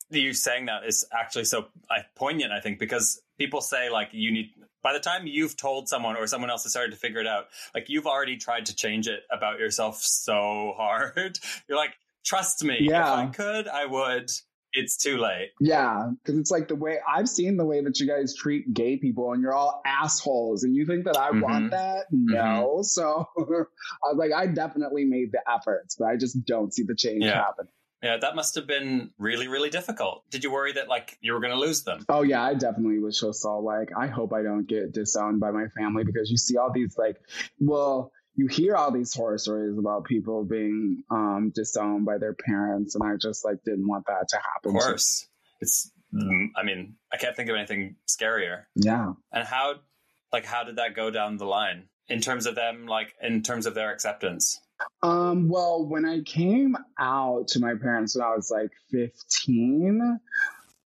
[0.10, 1.68] you saying that is actually so
[2.16, 2.52] poignant.
[2.52, 4.52] I think because people say like you need.
[4.84, 7.46] By the time you've told someone or someone else has started to figure it out,
[7.76, 11.40] like you've already tried to change it about yourself so hard.
[11.68, 11.94] You're like,
[12.26, 12.76] trust me.
[12.80, 13.12] If Yeah.
[13.14, 14.30] I could, I would.
[14.74, 15.50] It's too late.
[15.60, 18.96] Yeah, because it's like the way I've seen the way that you guys treat gay
[18.96, 21.42] people, and you're all assholes, and you think that I Mhm.
[21.42, 22.06] want that?
[22.10, 22.82] No.
[22.86, 23.68] So I was
[24.16, 27.44] like, I definitely made the efforts, but I just don't see the change Yeah.
[27.44, 27.74] happening.
[28.04, 30.24] Yeah, that must have been really, really difficult.
[30.32, 32.04] Did you worry that like you were going to lose them?
[32.10, 35.52] Oh yeah, I definitely was just all like, I hope I don't get disowned by
[35.52, 37.18] my family because you see all these like,
[37.60, 42.96] well, you hear all these horror stories about people being um, disowned by their parents,
[42.96, 44.74] and I just like didn't want that to Of happen.
[44.74, 45.28] to- course,
[45.60, 45.92] it's.
[46.14, 48.64] mm, I mean, I can't think of anything scarier.
[48.76, 49.14] Yeah.
[49.34, 49.76] And how,
[50.34, 53.66] like, how did that go down the line in terms of them, like, in terms
[53.66, 54.60] of their acceptance?
[55.04, 60.20] Um, well, when I came out to my parents when I was like 15,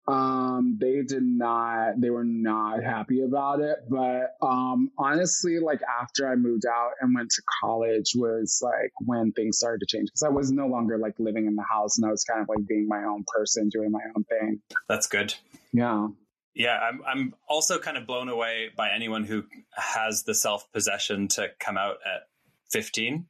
[0.07, 3.77] um, they did not, they were not happy about it.
[3.89, 9.31] But um, honestly, like after I moved out and went to college was like when
[9.31, 12.05] things started to change because I was no longer like living in the house and
[12.05, 14.61] I was kind of like being my own person, doing my own thing.
[14.89, 15.33] That's good.
[15.71, 16.07] Yeah.
[16.53, 17.01] Yeah, I'm.
[17.07, 21.77] I'm also kind of blown away by anyone who has the self possession to come
[21.77, 22.23] out at
[22.71, 23.25] 15.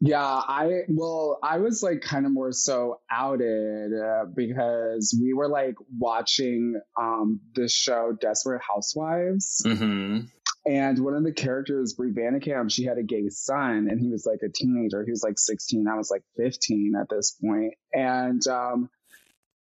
[0.00, 5.48] Yeah, I well, I was like kind of more so outed uh, because we were
[5.48, 10.26] like watching um this show Desperate Housewives, Mm-hmm.
[10.66, 14.00] and one of the characters, Bree Van de Kamp, she had a gay son, and
[14.00, 15.04] he was like a teenager.
[15.04, 15.86] He was like 16.
[15.88, 18.90] I was like 15 at this point, and um,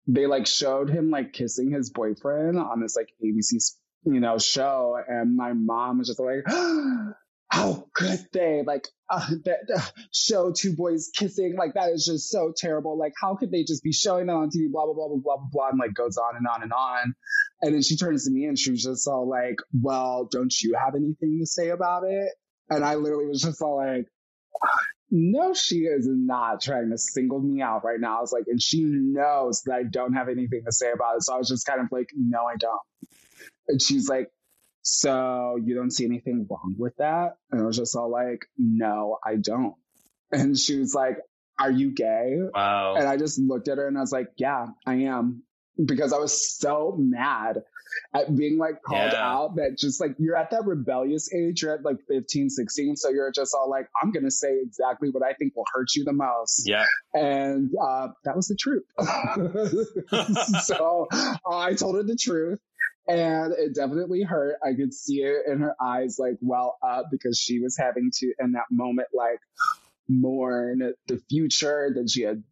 [0.07, 3.73] they like showed him like kissing his boyfriend on this like ABC,
[4.05, 6.43] you know, show, and my mom was just like.
[7.53, 11.55] How could they like uh, that, uh, show two boys kissing?
[11.55, 12.97] Like that is just so terrible.
[12.97, 14.71] Like how could they just be showing that on TV?
[14.71, 15.69] Blah blah blah blah blah blah.
[15.69, 17.13] And like goes on and on and on.
[17.61, 20.73] And then she turns to me and she was just all like, "Well, don't you
[20.83, 22.29] have anything to say about it?"
[22.71, 24.07] And I literally was just all like,
[25.11, 28.17] no, she is not trying to single me out right now.
[28.17, 31.21] I was like, and she knows that I don't have anything to say about it.
[31.21, 32.81] So I was just kind of like, no, I don't.
[33.67, 34.29] And she's like,
[34.83, 37.37] so you don't see anything wrong with that?
[37.51, 39.73] And I was just all like, no, I don't.
[40.31, 41.17] And she was like,
[41.59, 42.37] are you gay?
[42.53, 42.95] Wow.
[42.95, 45.43] And I just looked at her and I was like, yeah, I am.
[45.83, 47.61] Because I was so mad
[48.15, 49.23] at being like called Yeah.
[49.23, 52.95] out that just like you're at that rebellious age, you're at like 15, 16.
[52.95, 55.87] So you're just all like, I'm going to say exactly what I think will hurt
[55.95, 56.67] you the most.
[56.67, 56.85] yeah.
[57.13, 58.83] And uh, that was the truth.
[60.63, 62.59] so uh, I told her the truth.
[63.07, 64.57] And it definitely hurt.
[64.63, 68.33] I could see it in her eyes, like well up, because she was having to,
[68.39, 69.39] in that moment, like
[70.07, 72.43] mourn the future that she had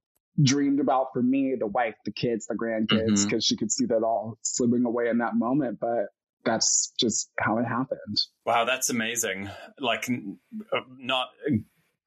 [0.41, 4.03] dreamed about for me, the wife, the kids, the grandkids, because she could see that
[4.03, 5.79] all slipping away in that moment.
[5.79, 6.07] But
[6.43, 8.17] that's just how it happened.
[8.45, 9.49] Wow, that's amazing.
[9.79, 10.37] Like, n-
[10.73, 11.27] uh, not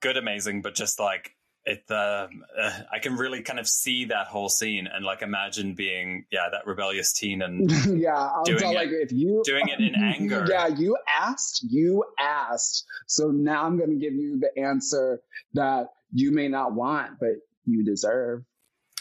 [0.00, 1.30] good amazing, but just like
[1.66, 1.84] it.
[1.90, 2.28] Uh,
[2.60, 6.48] uh, I can really kind of see that whole scene and like imagine being, yeah,
[6.52, 9.94] that rebellious teen and yeah, I'll Doing tell it- like if you doing it in
[10.02, 10.46] anger.
[10.48, 12.84] Yeah, you asked, you asked.
[13.06, 15.20] So now I'm going to give you the answer
[15.54, 18.44] that you may not want, but you deserve.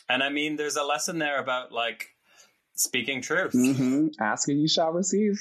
[0.09, 2.09] and I mean, there's a lesson there about like
[2.75, 3.51] speaking truth.
[3.53, 5.39] hmm Ask and you shall receive.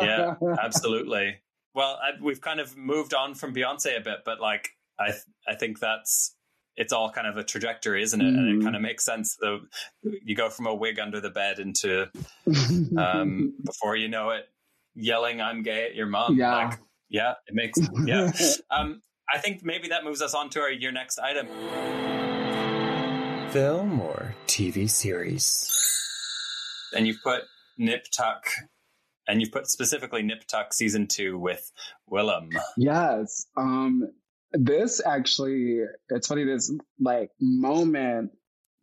[0.00, 1.36] Yeah, absolutely.
[1.74, 5.22] Well, I, we've kind of moved on from Beyonce a bit, but like I, th-
[5.48, 6.36] I think that's
[6.76, 8.26] it's all kind of a trajectory, isn't it?
[8.26, 8.62] And it Mhm.
[8.64, 9.36] kind of makes sense.
[9.40, 9.60] The
[10.02, 12.10] you go from a wig under the bed into
[12.98, 14.46] um, before you know it,
[14.94, 16.36] yelling "I'm gay" at your mom.
[16.36, 16.54] Yeah.
[16.54, 16.78] Like,
[17.10, 18.32] yeah, it makes yeah.
[18.70, 19.02] Um,
[19.32, 21.46] I think maybe that moves us on to our your next item.
[23.50, 25.70] Film or TV series,
[26.96, 27.42] and you've put
[27.78, 28.46] Nip Tuck,
[29.28, 31.70] and you've put specifically Nip Tuck season two with
[32.08, 32.50] Willem.
[32.76, 33.46] Yes.
[33.56, 34.10] Um,
[34.54, 38.32] this actually, it's funny, this like moment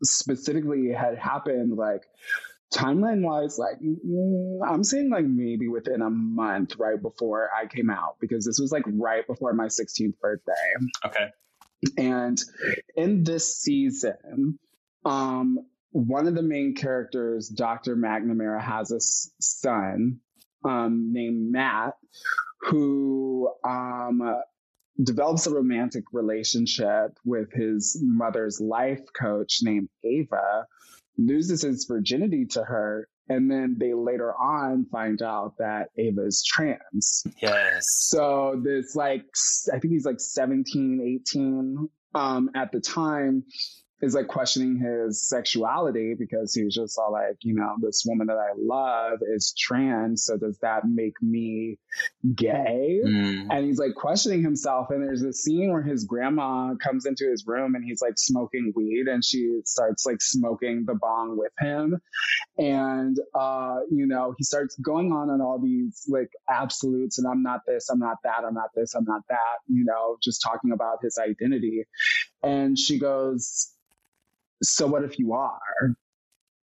[0.04, 2.04] specifically had happened like
[2.74, 7.90] timeline wise, like mm, I'm saying like maybe within a month right before I came
[7.90, 10.54] out because this was like right before my 16th birthday.
[11.06, 11.30] Okay,
[11.98, 12.38] And
[12.96, 14.60] in this season,
[15.06, 15.60] um,
[15.92, 17.96] one of the main characters, Dr.
[17.96, 20.20] McNamara, has a s- son
[20.64, 21.96] um, named Matt
[22.62, 24.22] who um,
[25.04, 30.66] develops a romantic relationship with his mother's life coach named Ava,
[31.18, 33.08] loses his virginity to her.
[33.30, 37.24] And then they later on find out that Ava is trans.
[37.42, 39.24] yes, So this like
[39.74, 43.46] I think he's like 17, 18 um at the time
[44.02, 48.28] is like questioning his sexuality because he was just all like, you know, this woman
[48.28, 51.78] that I love is trans, so does that make me
[52.34, 53.02] gay?
[53.06, 53.48] Mm.
[53.52, 54.88] And he's like questioning himself.
[54.90, 58.74] And there's a scene where his grandma comes into his room and he's like smoking
[58.76, 62.02] weed and she starts like smoking the bong with him.
[62.58, 67.44] And, uh, you know, he starts going on on all these like absolutes and I'm
[67.44, 70.72] not this, I'm not that, I'm not this, I'm not that, you know, just talking
[70.72, 71.86] about his identity.
[72.42, 73.72] And she goes,
[74.64, 75.60] So what if you are?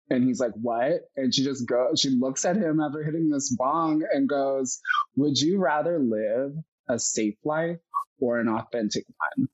[0.09, 1.01] And he's like, What?
[1.15, 4.79] And she just goes, she looks at him after hitting this bong and goes,
[5.15, 6.53] Would you rather live
[6.89, 7.79] a safe life
[8.19, 9.05] or an authentic
[9.35, 9.49] one?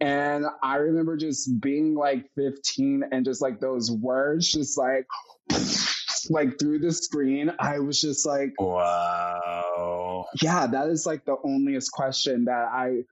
[0.00, 5.06] And I remember just being like 15 and just like those words, just like,
[6.30, 7.52] like through the screen.
[7.58, 10.26] I was just like, Wow.
[10.40, 13.02] yeah, that is like the onlyest question that I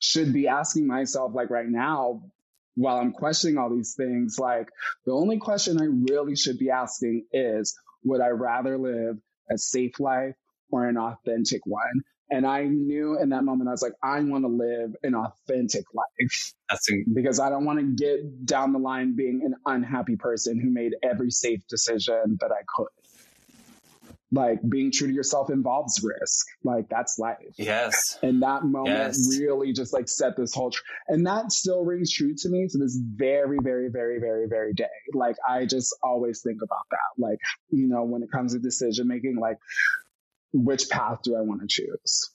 [0.00, 2.22] should be asking myself, like right now,
[2.74, 4.38] while I'm questioning all these things.
[4.38, 4.68] Like,
[5.04, 9.18] the only question I really should be asking is, would I rather live
[9.50, 10.34] a safe life
[10.70, 12.02] or an authentic one?
[12.30, 15.84] And I knew in that moment, I was like, I want to live an authentic
[15.92, 16.28] life in-
[17.12, 20.94] because I don't want to get down the line being an unhappy person who made
[21.02, 22.86] every safe decision that I could.
[24.34, 26.46] Like being true to yourself involves risk.
[26.64, 27.36] Like that's life.
[27.58, 28.18] yes.
[28.22, 29.38] And that moment Yes.
[29.38, 32.78] really just like set this whole, tr- and that still rings true to me to
[32.78, 34.86] this very, very, very, very, very day.
[35.12, 37.22] Like I just always think about that.
[37.22, 37.38] Like,
[37.70, 39.58] you know, when it comes to decision making, like
[40.54, 42.30] which path do I want to choose?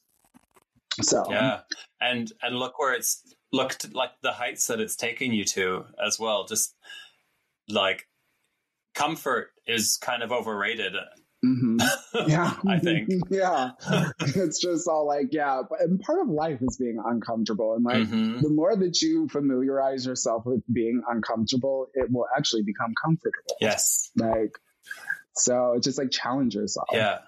[1.01, 1.61] So, Yeah,
[2.01, 6.19] and and look where it's looked like the heights that it's taking you to as
[6.19, 6.45] well.
[6.45, 6.75] Just
[7.69, 8.07] like
[8.95, 10.93] comfort is kind of overrated.
[11.45, 11.79] Mhm.
[12.27, 13.09] yeah, I think.
[13.29, 13.71] yeah,
[14.19, 17.75] it's just all like, yeah, but and part of life is being uncomfortable.
[17.75, 18.41] And like, Mhm.
[18.41, 23.55] the more that you familiarize yourself with being uncomfortable, it will actually become comfortable.
[23.61, 24.11] Yes.
[24.15, 24.57] Like,
[25.35, 26.87] so just like challenge yourself.
[26.91, 27.19] Yeah.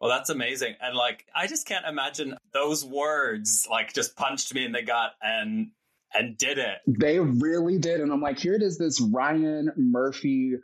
[0.00, 0.76] Well, that's amazing.
[0.80, 5.12] And like, I just can't imagine those words like just punched me in the gut
[5.20, 5.70] and
[6.14, 6.78] and did it.
[6.86, 8.00] They really did.
[8.00, 10.54] And I'm like, here it is, this Ryan Murphy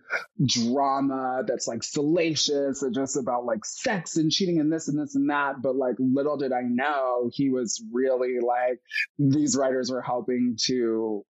[0.45, 5.17] drama that's like salacious and just about like sex and cheating and this and this
[5.17, 5.61] and that.
[5.63, 8.81] But like, little did I know he was really like,
[9.19, 11.25] these writers were helping to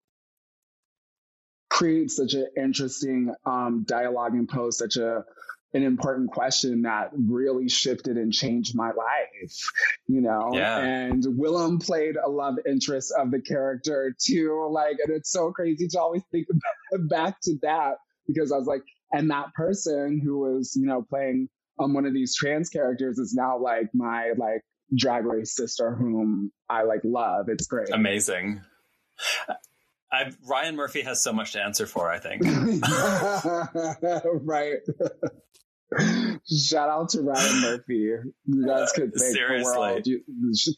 [1.70, 5.24] create such an interesting um, dialogue and pose such a
[5.72, 9.70] an important question that really shifted and changed my life,
[10.08, 10.50] you know?
[10.52, 10.78] Yeah.
[10.78, 14.68] And Willam played a love interest of the character too.
[14.70, 16.48] Like, and it's so crazy to always think
[17.08, 21.48] back to that because I was like, and that person who was, you know, playing
[21.78, 24.62] um, one of these trans characters is now like my like
[24.94, 27.48] drag race sister whom I like love.
[27.48, 27.90] It's great.
[27.90, 28.62] Amazing.
[30.12, 32.42] I, Ryan Murphy has so much to answer for, I think.
[34.42, 34.80] right.
[36.48, 37.94] Shout out to Ryan Murphy.
[38.46, 39.72] You guys could thank Seriously.
[39.72, 40.22] the world you-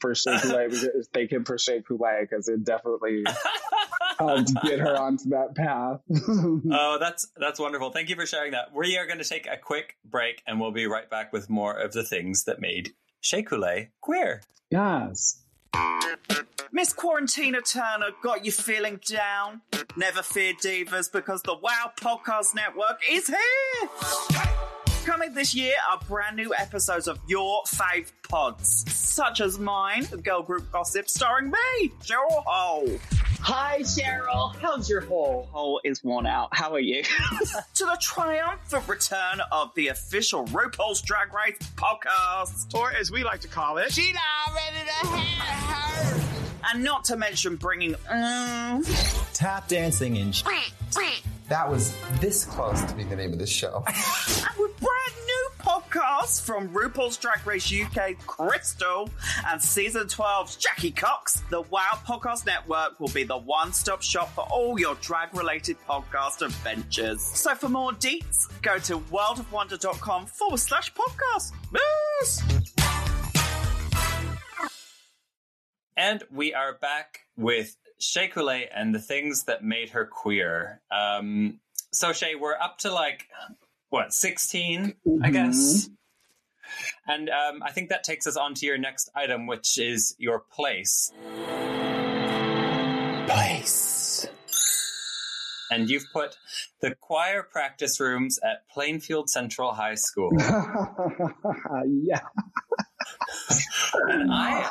[0.01, 0.69] for Shea Coulee.
[0.69, 3.25] We could Thank him for Shea Coulee because it definitely
[4.19, 6.01] helped get her onto that path.
[6.75, 7.91] Oh, that's that's wonderful.
[7.91, 8.75] Thank you for sharing that.
[8.75, 11.75] We are going to take a quick break and we'll be right back with more
[11.75, 13.43] of the things that made Shea
[14.01, 14.43] queer.
[14.71, 15.43] yes.
[16.75, 19.61] Miss Quarantina Turner got you feeling down?
[19.97, 23.89] Never fear divas because the Wow Podcast Network is here!
[25.05, 30.17] Coming this year are brand new episodes of your fave pods, such as mine, the
[30.17, 32.99] girl group gossip, starring me, Cheryl Hole.
[33.41, 34.55] Hi, Cheryl.
[34.57, 35.49] How's your hole?
[35.51, 36.51] Hole is worn out.
[36.53, 37.03] How are you?
[37.75, 42.73] To the triumphant return of the official RuPaul's Drag Race podcast.
[42.75, 46.69] or as we like to call it, She's not ready to have her.
[46.73, 50.45] And not to mention bringing mm, tap dancing and sh-
[51.49, 53.85] that was this close to being the name of this show.
[53.87, 54.72] and with brand new
[56.23, 59.09] podcasts from RuPaul's Drag Race UK, Crystal,
[59.47, 64.33] and season 12's Jackie Cox, the Wow Podcast Network will be the one stop shop
[64.35, 67.23] for all your drag related podcast adventures.
[67.23, 71.53] So for more deets, go to worldofwonder.com forward slash podcast.
[71.75, 72.43] Yes!
[75.97, 80.81] And we are back with Shea Coulee and the things that made her queer.
[80.91, 81.61] Um,
[81.93, 83.29] so, Shea, we're up to like,
[83.91, 85.91] what, 16, I guess?
[87.07, 90.41] And um, I think that takes us on to your next item, which is your
[90.41, 91.13] place.
[93.27, 94.27] Place.
[95.71, 96.37] And you've put
[96.83, 100.31] the choir practice rooms at Plainfield Central High School.
[100.39, 102.21] yeah.
[104.09, 104.71] and I,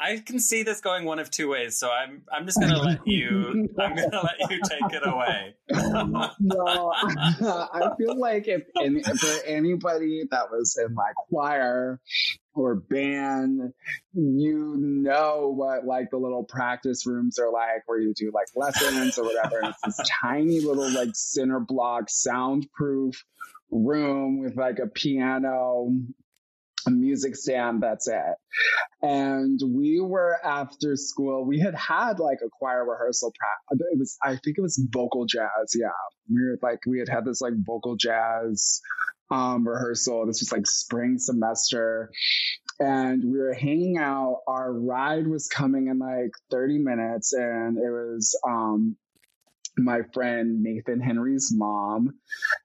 [0.00, 1.78] I can see this going one of two ways.
[1.78, 5.54] So I'm, I'm just gonna let you, I'm gonna let you take it away.
[6.40, 12.00] no, I feel like if any, for anybody that was in like choir
[12.54, 13.72] or band,
[14.12, 19.18] you know what like the little practice rooms are like where you do like lessons
[19.18, 19.60] or whatever.
[19.60, 23.24] And it's this tiny little like center block soundproof
[23.70, 25.90] room with like a piano
[26.86, 28.36] a music stand that's it.
[29.02, 34.16] And we were after school we had had like a choir rehearsal practice it was
[34.22, 35.88] i think it was vocal jazz yeah.
[36.30, 38.80] We were like we had had this like vocal jazz
[39.30, 42.10] um rehearsal this was like spring semester.
[42.80, 47.90] And we were hanging out our ride was coming in like 30 minutes and it
[47.90, 48.96] was um
[49.76, 52.14] my friend Nathan Henry's mom,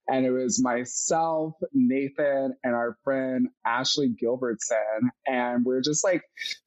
[0.09, 6.23] and it was myself, Nathan, and our friend Ashley Gilbertson, and we are just like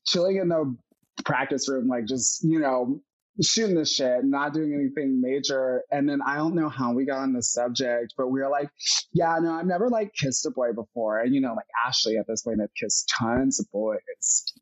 [0.06, 0.76] chilling in the
[1.24, 3.00] practice room, like just you know
[3.42, 5.82] shooting the shit, not doing anything major.
[5.90, 8.68] And then I don't know how we got on the subject, but we were like,
[9.12, 12.26] yeah, no, I've never like kissed a boy before, and you know, like Ashley at
[12.26, 14.52] this point had kissed tons of boys,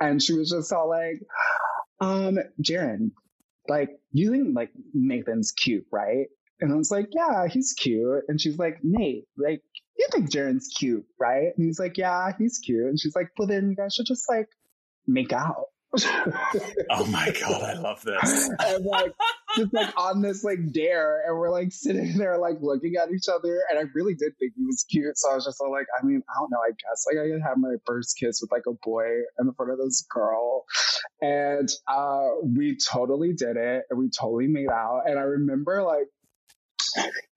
[0.00, 1.20] and she was just all like,
[2.00, 3.10] um, Jaren,
[3.68, 6.28] like you think like Nathan's cute, right?
[6.60, 8.24] And I was like, yeah, he's cute.
[8.28, 9.62] And she's like, Nate, like
[9.96, 11.52] you think Jaren's cute, right?
[11.56, 12.86] And he's like, yeah, he's cute.
[12.86, 14.48] And she's like, well, then you guys should just like
[15.06, 15.66] make out.
[16.90, 18.50] Oh my god, I love this.
[18.66, 19.12] and like
[19.56, 23.28] just like on this like dare and we're like sitting there like looking at each
[23.28, 25.86] other and I really did think he was cute so I was just all like
[25.98, 28.50] I mean I don't know I guess like I could have my first kiss with
[28.52, 29.06] like a boy
[29.38, 30.64] in front of this girl
[31.20, 36.08] and uh we totally did it and we totally made out and I remember like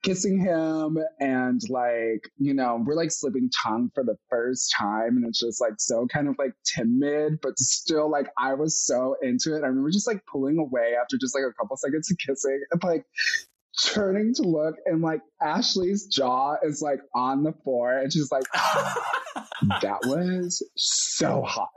[0.04, 5.26] kissing him and like you know we're like slipping tongue for the first time and
[5.28, 9.56] it's just like so kind of like timid but still like i was so into
[9.56, 12.62] it i remember just like pulling away after just like a couple seconds of kissing
[12.72, 13.06] and like
[13.80, 18.44] turning to look, and like Ashley's jaw is like on the floor, and she's like,
[19.82, 21.70] "That was so hot."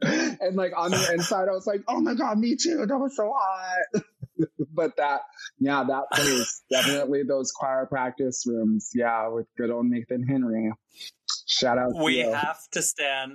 [0.40, 2.84] and like on the inside, I was like, "Oh my god, me too!
[2.86, 4.02] That was so hot."
[4.72, 5.20] but that,
[5.58, 8.90] yeah, that place definitely those choir practice rooms.
[8.94, 10.72] Yeah, with good old Nathan Henry.
[11.46, 11.92] Shout out.
[12.02, 13.32] we to have to stand.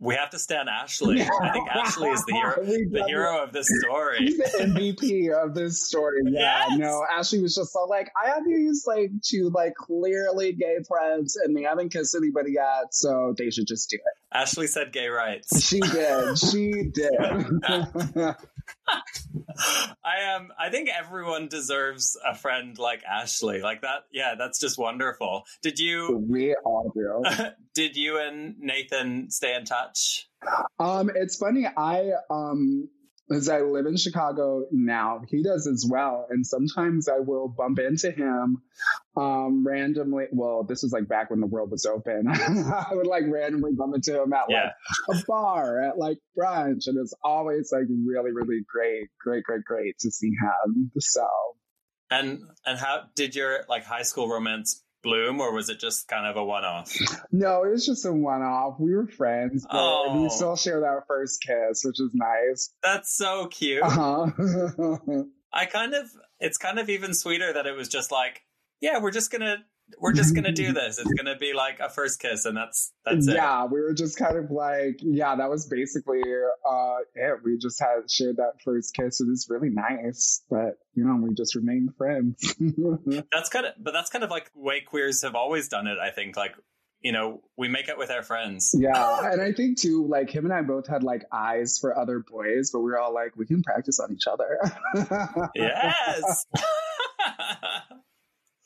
[0.00, 1.20] We have to stand Ashley.
[1.42, 4.18] I think Ashley is the hero, the hero of this story.
[4.20, 6.20] He's the MVP of this story.
[6.26, 6.78] Yeah, Yes.
[6.78, 11.34] no, Ashley was just so like, I have these like two like clearly gay friends
[11.34, 14.36] and they haven't kissed anybody yet, so they should just do it.
[14.36, 15.64] Ashley said gay rights.
[15.66, 16.38] She did.
[16.38, 17.10] she did.
[20.04, 20.48] I am.
[20.58, 23.60] I think everyone deserves a friend like Ashley.
[23.60, 24.04] Like that.
[24.12, 25.44] Yeah, that's just wonderful.
[25.62, 26.24] Did you?
[26.28, 27.22] we all do.
[27.74, 30.28] did you and Nathan stay in touch?
[30.78, 31.66] Um, it's funny.
[31.66, 32.88] I um,
[33.30, 37.78] as I live in Chicago now, he does as well, and sometimes I will bump
[37.78, 38.62] into him
[39.16, 40.26] um randomly.
[40.32, 42.26] Well, this was like back when the world was open.
[42.28, 44.70] I would like randomly bump into him at Yeah.
[45.08, 49.64] like a bar at like brunch, and it's always like really, really great, great, great,
[49.64, 50.90] great to see him.
[50.98, 51.26] So
[52.10, 56.26] And and how did your like high school romance bloom, or was it just kind
[56.26, 56.92] of a one off?
[57.32, 58.76] no, it was just a one-off.
[58.78, 60.22] We were friends, but Oh.
[60.22, 62.72] we still share that first kiss, which is nice.
[62.82, 63.82] That's so cute.
[63.82, 64.26] Uh-huh.
[65.52, 66.06] I kind of.
[66.40, 68.42] It's kind of even sweeter that it was just like,
[68.80, 69.56] yeah, we're just gonna.
[69.98, 70.98] We're just gonna do this.
[70.98, 73.34] It's gonna be like a first kiss, and that's that's it.
[73.34, 76.20] yeah, we were just kind of like, yeah, that was basically
[76.68, 77.40] uh it.
[77.44, 79.20] We just had shared that first kiss.
[79.20, 82.54] It was really nice, but you know, we just remained friends.
[83.32, 85.96] That's kind of, but that's kind of like way queers have always done it.
[85.98, 86.54] I think, like,
[87.00, 88.74] you know, we make it with our friends.
[88.76, 92.18] yeah, and I think too, like him and I both had like eyes for other
[92.28, 94.58] boys, but we were all like, we can practice on each other.
[95.54, 96.46] Yes.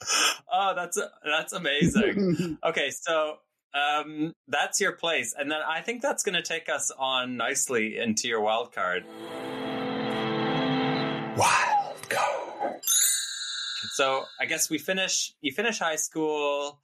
[0.53, 2.59] oh, that's that's amazing.
[2.64, 3.36] Okay, so
[3.74, 7.96] um, that's your place, and then I think that's going to take us on nicely
[7.98, 9.05] into your wild card.
[11.36, 12.80] Wild card.
[13.94, 15.32] So I guess we finish.
[15.40, 16.80] You finish high school,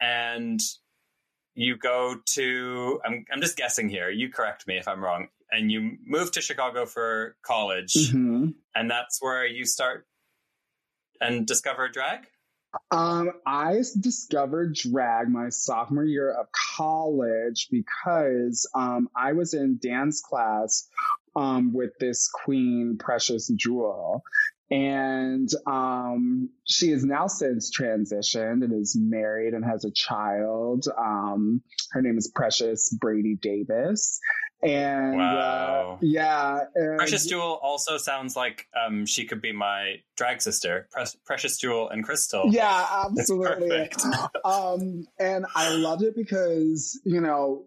[0.00, 0.60] and
[1.54, 3.00] you go to.
[3.04, 4.10] I'm I'm just guessing here.
[4.10, 5.28] You correct me if I'm wrong.
[5.54, 8.54] And you move to Chicago for college, Mhm.
[8.74, 10.06] and that's where you start
[11.20, 12.20] and discover drag.
[12.90, 20.20] Um, I discovered drag my sophomore year of college because um, I was in dance
[20.20, 20.88] class
[21.36, 24.22] um, with this queen, Precious Jewel.
[24.72, 30.86] And um, she has now since transitioned and is married and has a child.
[30.98, 34.18] Um, her name is Precious Brady Davis.
[34.62, 35.94] And Wow.
[35.94, 40.88] uh, yeah, and- Precious Jewel also sounds like um, she could be my drag sister,
[40.92, 42.44] Pre- Precious Jewel and Crystal.
[42.48, 43.68] Yeah, It's absolutely.
[43.68, 44.02] perfect.
[44.44, 47.66] um, and I loved it because, you know,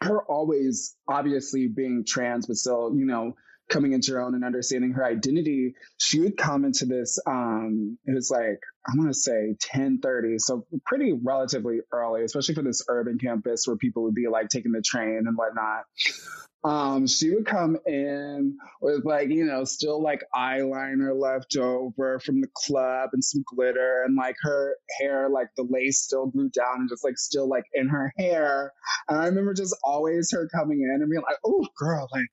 [0.00, 3.36] her always obviously being trans, but still, you know,
[3.68, 8.14] coming into her own and understanding her identity, she would come into this, um, it
[8.14, 10.38] was like, I want to say 1030.
[10.38, 14.72] So pretty relatively early, especially for this urban campus where people would be like taking
[14.72, 15.84] the train and whatnot.
[16.64, 22.40] Um, she would come in with like, you know, still like eyeliner left over from
[22.40, 26.76] the club and some glitter and like her hair, like the lace still glued down
[26.76, 28.72] and just like still like in her hair.
[29.08, 32.28] And I remember just always her coming in and being like, oh girl, like,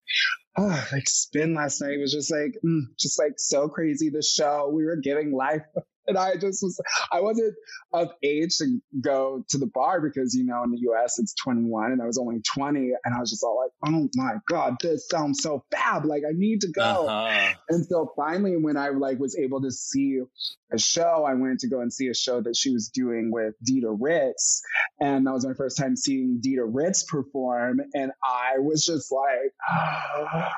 [0.57, 4.09] oh, like spin last night was just like, mm, just like so crazy.
[4.09, 5.63] The show, we were giving life.
[6.09, 6.79] And I just was,
[7.11, 7.55] I wasn't
[7.93, 11.91] of age to go to the bar because, you know, in the US it's 21
[11.91, 12.91] and I was only 20.
[13.03, 16.05] And I was just all like, oh my God, this sounds so fab.
[16.05, 17.07] Like I need to go.
[17.07, 17.53] Uh-huh.
[17.69, 20.19] And so finally, when I like was able to see
[20.71, 23.55] a show, I went to go and see a show that she was doing with
[23.67, 24.61] Dida Ritz,
[24.99, 30.51] and that was my first time seeing Dida Ritz perform, and I was just like.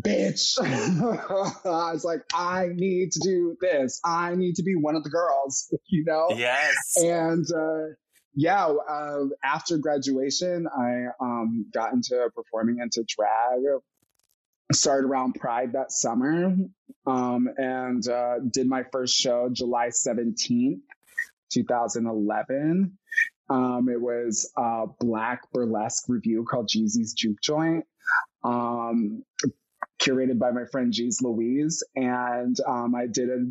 [0.00, 0.58] Bitch.
[1.64, 4.00] I was like, I need to do this.
[4.04, 6.28] I need to be one of the girls, you know?
[6.36, 6.96] Yes.
[6.98, 7.94] And uh,
[8.34, 13.80] yeah, uh, after graduation, I um, got into performing into drag.
[14.72, 16.52] Started around Pride that summer,
[17.06, 20.82] um, and uh, did my first show July seventeenth,
[21.52, 22.98] two thousand eleven.
[23.48, 27.84] Um, it was a black burlesque review called Jeezy's Juke Joint.
[28.42, 29.22] Um,
[29.98, 33.46] curated by my friend Jeez Louise, and um, I did a.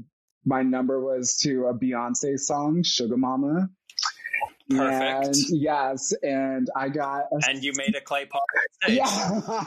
[0.48, 3.68] My number was to a Beyonce song, Suga Mama,
[4.70, 5.28] Perfect.
[5.28, 8.42] And yes, and I got a And you made a clay pot
[8.88, 9.06] yeah,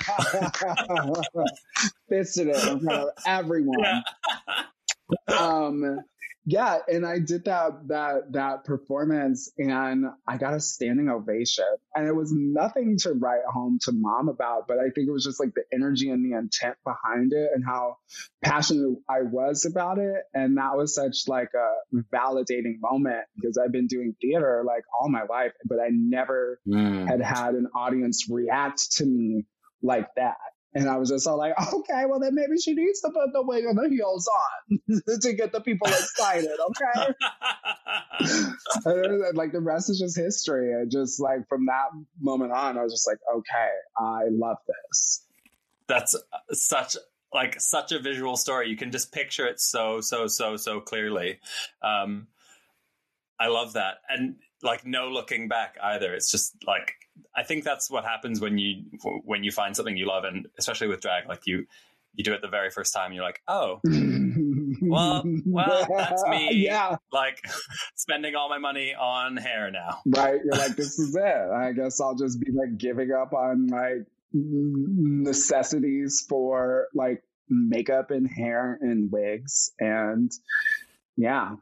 [2.08, 3.78] fisted it in front of everyone.
[3.80, 5.36] Yeah.
[5.38, 6.00] um
[6.50, 12.06] yeah and i did that that that performance and i got a standing ovation and
[12.08, 15.38] it was nothing to write home to mom about but i think it was just
[15.38, 17.96] like the energy and the intent behind it and how
[18.42, 23.72] passionate i was about it and that was such like a validating moment because i've
[23.72, 27.08] been doing theater like all my life but i never Mm.
[27.08, 29.44] had had an audience react to me
[29.82, 30.36] like that.
[30.74, 33.42] And I was just all like, okay, well then maybe she needs to put the
[33.42, 37.14] wig and the heels on to get the people excited, okay?
[38.84, 40.72] and like the rest is just history.
[40.72, 41.88] And just like from that
[42.20, 45.24] moment on, I was just like, okay, I love this.
[45.86, 46.14] That's
[46.52, 46.96] such
[47.32, 48.68] like such a visual story.
[48.68, 51.38] You can just picture it so so so so clearly.
[51.82, 52.28] Um,
[53.40, 56.14] I love that, and like no looking back either.
[56.14, 56.94] It's just like
[57.36, 58.84] I think that's what happens when you
[59.24, 61.66] when you find something you love, and especially with drag, like you
[62.14, 63.80] you do it the very first time, you're like, oh,
[64.80, 66.52] Well- well, that's me.
[66.54, 67.44] Yeah, like
[67.96, 70.00] spending all my money on hair now.
[70.06, 70.40] right.
[70.44, 71.50] You're like, this is it.
[71.52, 73.98] I guess I'll just be like giving up on my
[74.32, 79.72] necessities for like makeup and hair and wigs.
[79.78, 80.30] And
[81.16, 81.56] yeah,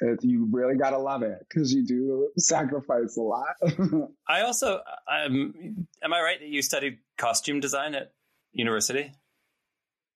[0.00, 3.54] it, you really got to love it because you do sacrifice a lot.
[4.28, 4.80] I also,
[5.10, 8.12] um, am I right that you studied costume design at
[8.52, 9.12] university?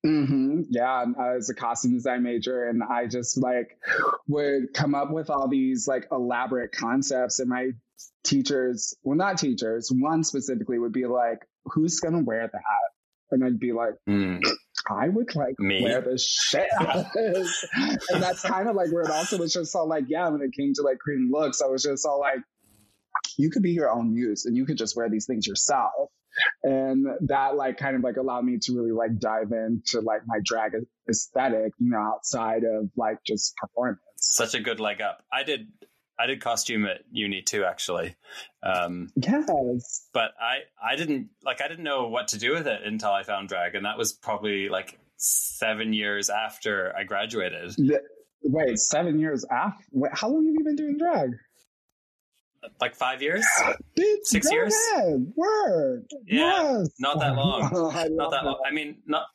[0.05, 3.79] hmm Yeah, I was a costume design major, and I just like
[4.29, 7.71] would come up with all these like elaborate concepts, and my
[8.25, 12.63] teachers, well, not teachers, one specifically would be like, "Who's gonna wear that?"
[13.31, 13.95] And I'd be like,
[14.91, 15.83] I would like Me?
[15.83, 16.69] wear the shit
[17.15, 17.65] this.
[17.75, 20.53] and that's kind of like where it also was just all like, yeah, when it
[20.53, 22.41] came to like creating looks, I was just all like,
[23.37, 26.11] you could be your own muse and you could just wear these things yourself.
[26.63, 30.39] And that like kind of like allowed me to really like dive into like my
[30.45, 30.73] drag
[31.09, 34.01] aesthetic, you know, outside of like just performance.
[34.17, 35.25] Such a good leg up.
[35.33, 35.69] I did,
[36.21, 38.17] I did costume at uni too, actually.
[38.63, 40.09] Um, Yes.
[40.13, 43.23] but I, I didn't like, I didn't know what to do with it until I
[43.23, 47.71] found drag, and that was probably like seven years after I graduated.
[47.77, 48.03] The-
[48.43, 49.83] Wait, seven years after?
[49.93, 51.31] Wait, how long have you been doing drag?
[52.81, 53.45] Like five years?
[53.99, 54.75] Bitch, Six years?
[54.95, 55.33] ahead.
[55.37, 56.07] Word.
[56.27, 56.89] Yeah, yes.
[56.99, 57.61] not that long.
[57.73, 58.61] Not that long.
[58.67, 59.27] I mean, not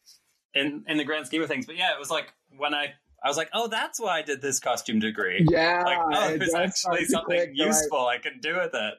[0.54, 2.28] in in the grand scheme of things, but yeah, it was like
[2.58, 5.46] when I I was like, oh, that's why I did this costume degree.
[5.50, 8.94] Yeah, Like, oh, there's actually something like- useful I can do with it.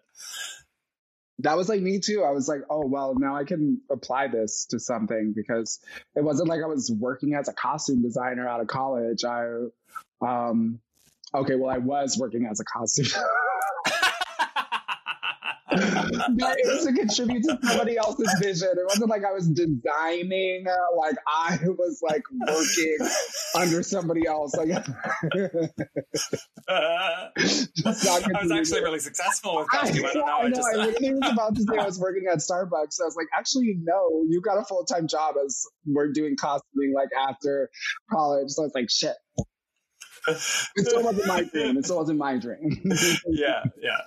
[1.40, 2.22] that was like me too.
[2.24, 5.80] I was like, oh well, now I can apply this to something because
[6.14, 9.24] it wasn't like I was working as a costume designer out of college.
[9.24, 9.46] I,
[10.22, 10.80] um,
[11.34, 13.06] okay, well, I was working as a costume.
[15.74, 18.68] but it was to contribute to somebody else's vision.
[18.72, 20.64] It wasn't like I was designing.
[20.68, 22.98] uh, Like I was like working
[23.56, 24.54] under somebody else.
[24.54, 24.70] Like
[26.68, 30.06] I was actually really successful with costume.
[30.06, 30.32] I don't know.
[30.32, 30.54] I I know.
[30.54, 33.00] just, I literally was about to say I was working at Starbucks.
[33.00, 36.92] I was like, actually, no, you got a full time job as we're doing costuming
[36.94, 37.70] like after
[38.10, 38.50] college.
[38.50, 39.14] So I was like, shit.
[40.26, 40.38] It
[40.86, 41.76] still wasn't my dream.
[41.76, 42.80] It still wasn't my dream.
[43.28, 44.00] yeah, yeah.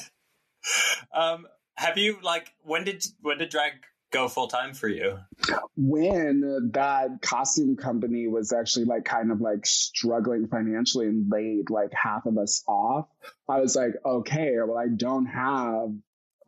[1.14, 3.72] um, have you like when did when did drag
[4.12, 5.18] go full time for you?
[5.76, 11.90] when that costume company was actually like kind of like struggling financially and laid like
[11.92, 13.06] half of us off,
[13.48, 15.90] I was like, okay, well, I don't have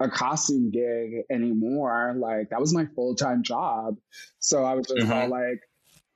[0.01, 2.15] a costume gig anymore.
[2.17, 3.97] Like that was my full time job.
[4.39, 5.11] So I was just Mhm.
[5.11, 5.61] all like,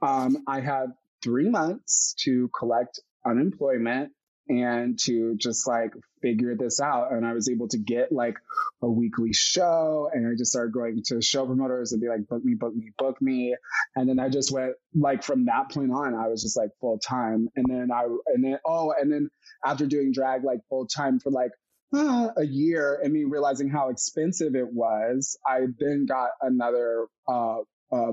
[0.02, 0.92] um, I had
[1.22, 4.12] three months to collect unemployment
[4.48, 5.92] and to just like
[6.22, 7.12] figure this out.
[7.12, 8.36] And I was able to get like
[8.82, 12.44] a weekly show and I just started going to show promoters and be like, book
[12.44, 13.56] me, book me, book me.
[13.94, 16.98] And then I just went like from that point on, I was just like full
[16.98, 17.48] time.
[17.56, 19.30] And then I, and then, oh, and then
[19.64, 21.50] after doing drag like full time for like
[21.94, 27.58] uh, a year and me realizing how expensive it was, I then got another, uh,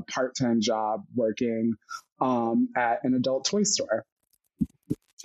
[0.07, 1.73] part-time job working,
[2.21, 4.05] um, at an adult toy store.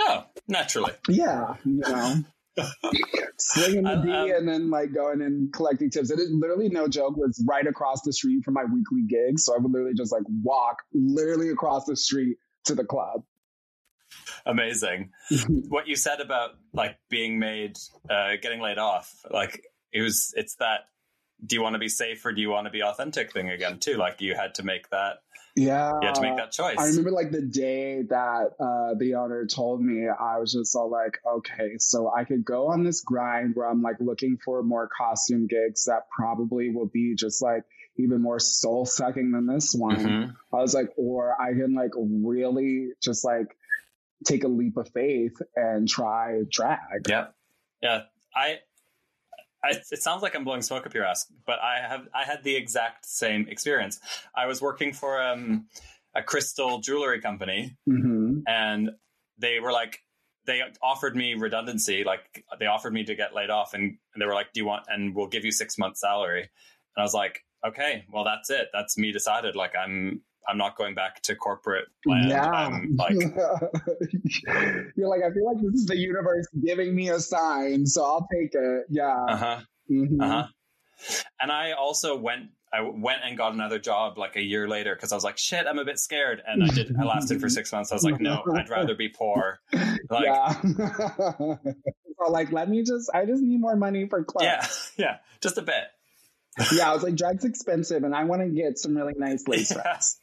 [0.01, 0.93] Oh, naturally.
[1.09, 2.17] Yeah, you know,
[3.39, 6.11] slinging the D um, and then like going and collecting tips.
[6.11, 9.39] And it literally, no joke, was right across the street from my weekly gig.
[9.39, 13.23] So I would literally just like walk literally across the street to the club.
[14.47, 15.11] Amazing.
[15.69, 17.77] what you said about like being made,
[18.09, 20.81] uh, getting laid off, like it was, it's that
[21.45, 23.79] do you want to be safe or do you want to be authentic thing again
[23.79, 23.97] too?
[23.97, 25.19] Like you had to make that
[25.57, 25.99] Yeah.
[26.01, 26.77] you had to make that choice.
[26.79, 30.91] I remember like the day that uh, the owner told me, I was just all
[30.91, 34.89] like, okay, so I could go on this grind where I'm like looking for more
[34.89, 37.63] costume gigs that probably will be just like
[37.97, 39.97] even more soul sucking than this one.
[39.97, 40.35] Mhm.
[40.53, 43.57] I was like, or I can like really just like
[44.25, 47.09] take a leap of faith and try drag.
[47.09, 47.29] Yeah,
[47.83, 48.03] yeah.
[48.35, 48.59] I,
[49.65, 52.45] I, it sounds like I'm blowing smoke up your ass, but I have I had
[52.45, 53.99] the exact same experience.
[54.35, 55.67] I was working for um,
[56.15, 58.91] a crystal jewelry company, hmm and
[59.39, 60.01] they were like,
[60.47, 64.27] they offered me redundancy, like they offered me to get laid off, and, and they
[64.27, 66.41] were like, "Do you want?" And we'll give you six months salary.
[66.43, 66.49] And
[66.99, 68.69] I was like, "Okay, well that's it.
[68.73, 69.57] That's me decided.
[69.57, 72.31] Like I'm." I'm not going back to corporate land.
[72.31, 72.49] Yeah.
[72.49, 73.13] I'm like,
[74.97, 78.29] You're like, I feel like this is the universe giving me a sign, so I'll
[78.33, 78.87] take it.
[78.89, 79.25] Yeah.
[79.29, 79.61] uh huh.
[79.91, 80.21] Mhm.
[80.21, 80.47] Uh-huh.
[81.41, 85.13] And I also went I went and got another job like a year later because
[85.13, 86.43] I was like, shit, I'm a bit scared.
[86.47, 87.93] And I did I lasted for six months.
[87.93, 89.61] I was like, no, I'd rather be poor.
[90.11, 90.61] Like yeah,
[91.39, 94.45] or like, let me just, I just need more money for clothes.
[94.45, 95.17] yeah, Yeah.
[95.41, 95.85] just a bit.
[96.73, 96.91] Yeah.
[96.91, 99.79] I was like, drag's expensive and I want to get some really nice lace Yeah.
[99.79, 100.19] wraps.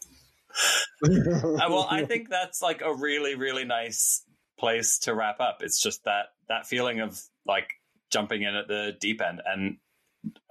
[1.03, 4.24] Well, I think that's like a really, really nice
[4.58, 5.62] place to wrap up.
[5.62, 7.70] It's just that that feeling of like
[8.12, 9.78] jumping in at the deep end and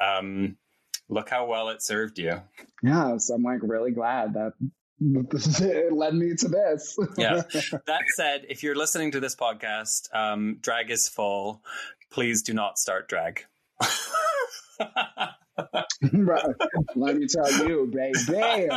[0.02, 0.56] um
[1.08, 2.40] look how well it served you.
[2.82, 3.16] yeah.
[3.18, 4.52] So I'm like really glad that
[5.00, 6.98] it led me to this.
[7.16, 7.42] Yeah.
[7.86, 11.62] That said, if you're listening to this podcast, um, drag is full.
[12.10, 13.44] Please do not start drag.
[16.12, 16.44] Right.
[16.96, 18.18] Let me tell you, baby.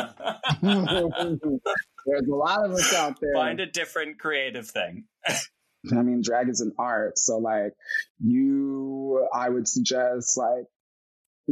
[0.61, 3.33] There's a lot of us out there.
[3.33, 5.05] Find a different creative thing.
[5.27, 7.17] I mean, drag is an art.
[7.17, 7.73] So, like,
[8.23, 10.65] you, I would suggest, like,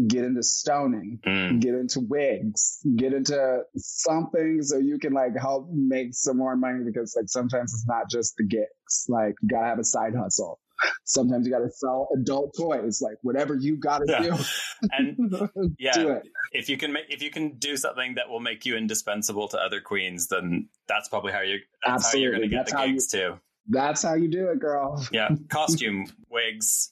[0.07, 1.61] get into stoning, Mm.
[1.61, 6.84] get into wigs, get into something so you can, like, help make some more money
[6.86, 9.05] because, like, sometimes it's not just the gigs.
[9.07, 10.59] Like, you gotta have a side hustle.
[11.05, 14.38] Sometimes you gotta sell adult toys, like, whatever you gotta Yeah.
[14.91, 15.31] And
[15.79, 16.23] yeah, Do it.
[16.51, 19.57] if you can make if you can do something that will make you indispensable to
[19.57, 22.77] other queens, then that's probably how you that's how you're going to get That's the
[22.77, 23.39] how you- gigs too.
[23.67, 25.03] That's how you do it, girl.
[25.11, 26.91] Yeah, costume, wigs.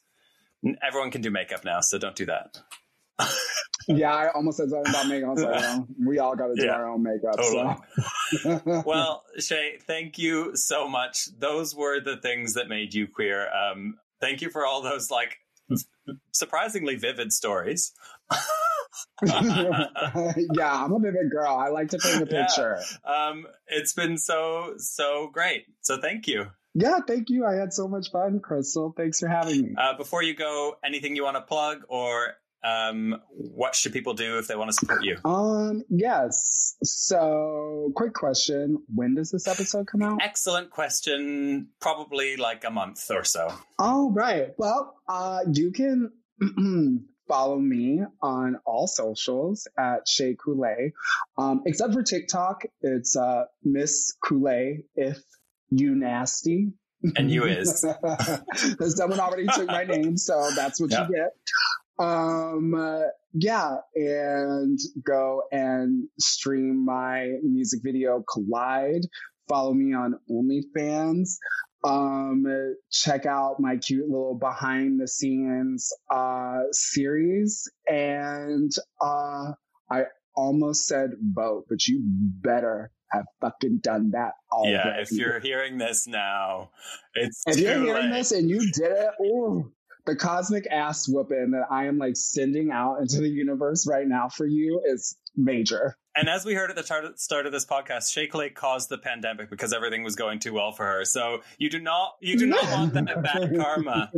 [0.81, 2.57] Everyone can do makeup now, so don't do that.
[3.85, 5.27] Yeah, I almost said something about makeup.
[5.27, 6.71] I was like, well, we all gotta do Yeah.
[6.71, 7.35] our own makeup.
[7.35, 7.75] Totally.
[8.41, 8.83] So.
[8.85, 11.27] well, Shea, thank you so much.
[11.37, 13.49] Those were the things that made you queer.
[13.53, 15.35] Um, thank you for all those like
[16.31, 17.91] surprisingly vivid stories.
[19.21, 19.87] yeah,
[20.83, 21.55] I'm a vivid girl.
[21.55, 22.45] I like to paint a Yeah.
[22.45, 22.79] picture.
[23.05, 25.65] um, it's been so so great.
[25.81, 26.47] So thank you.
[26.73, 26.99] Yeah.
[27.05, 27.45] thank you.
[27.45, 28.93] I had so much fun, Crystal.
[28.95, 29.75] Thanks for having me.
[29.77, 32.33] Uh, before you go, anything you want to plug, or
[32.63, 35.17] um, what should people do if they want to support you?
[35.25, 36.75] Um, yes.
[36.83, 40.19] So, quick question: When does this episode come out?
[40.21, 41.69] Excellent question.
[41.81, 43.51] Probably like a month or so.
[43.79, 44.49] Oh, right.
[44.57, 46.11] Well, uh, you can
[47.27, 50.91] follow me on all socials at Shea Coulee,
[51.37, 52.63] um, except for TikTok.
[52.81, 54.83] It's uh, Miss Coulee.
[54.95, 55.17] If
[55.69, 56.73] you nasty.
[57.17, 57.81] And you is.
[58.79, 61.07] Someone already took my name, so that's what Yeah.
[61.09, 61.31] you get.
[61.99, 69.05] Um, uh, yeah, and go and stream my music video Collide.
[69.47, 71.37] Follow me on OnlyFans.
[71.83, 72.45] Um,
[72.91, 78.71] check out my cute little behind the scenes uh series, and
[79.01, 79.51] uh,
[79.91, 80.03] I
[80.35, 84.73] almost said vote, but you better have fucking done that already.
[84.73, 86.71] Yeah, if you're hearing this now,
[87.13, 88.17] it's If you're hearing late.
[88.17, 89.71] this and you did it, ooh,
[90.05, 94.29] the cosmic ass whooping that I am like sending out into the universe right now
[94.29, 95.97] for you is major.
[96.15, 98.99] And as we heard at the start- start of this podcast, Shake Lake caused the
[98.99, 101.05] pandemic because everything was going too well for her.
[101.05, 104.11] So you do not you do not want that bad karma.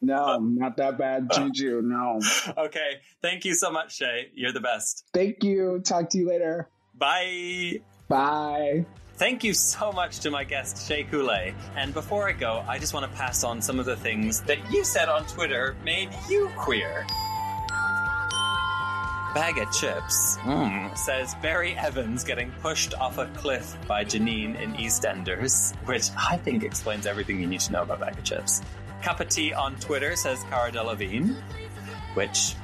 [0.00, 1.82] No, not that bad juju.
[1.84, 2.20] No.
[2.56, 4.30] okay, thank you so much, Shea.
[4.34, 5.04] You're the best.
[5.12, 5.80] Thank you.
[5.84, 6.70] Talk to you later.
[6.94, 7.80] Bye.
[8.08, 8.86] Bye.
[9.16, 11.54] Thank you so much to my guest, Shea Coulee.
[11.74, 14.58] And before I go, I just want to pass on some of the things that
[14.70, 17.06] you said on Twitter made you queer.
[19.32, 24.74] Bag of Chips mm, says Barry Evans getting pushed off a cliff by Janine in
[24.74, 28.60] EastEnders, which I think explains everything you need to know about Bag of Chips.
[29.02, 31.36] Cup of Tea on Twitter says Cara Delevingne,
[32.14, 32.54] which,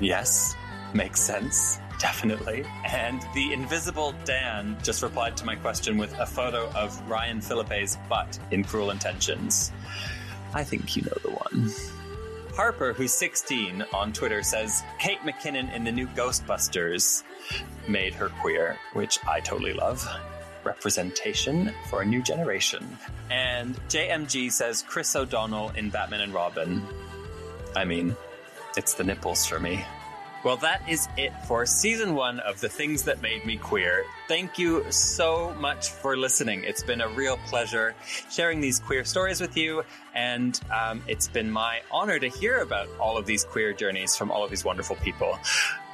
[0.00, 0.54] yes,
[0.94, 1.78] makes sense.
[2.02, 2.64] Definitely.
[2.84, 7.96] And the invisible Dan just replied to my question with a photo of Ryan Phillippe's
[8.08, 9.70] butt in Cruel Intentions.
[10.52, 11.70] I think you know the one.
[12.56, 17.22] Harper, who's 16 on Twitter, says Kate McKinnon in the new Ghostbusters
[17.86, 20.04] made her queer, which I totally love.
[20.64, 22.98] Representation for a new generation.
[23.30, 26.82] And JMG says Chris O'Donnell in Batman and Robin.
[27.76, 28.16] I mean,
[28.76, 29.84] it's the nipples for me.
[30.44, 34.04] Well, that is it for season one of The Things That Made Me Queer.
[34.26, 36.64] Thank you so much for listening.
[36.64, 37.94] It's been a real pleasure
[38.28, 39.84] sharing these queer stories with you,
[40.16, 44.32] and um, it's been my honor to hear about all of these queer journeys from
[44.32, 45.38] all of these wonderful people.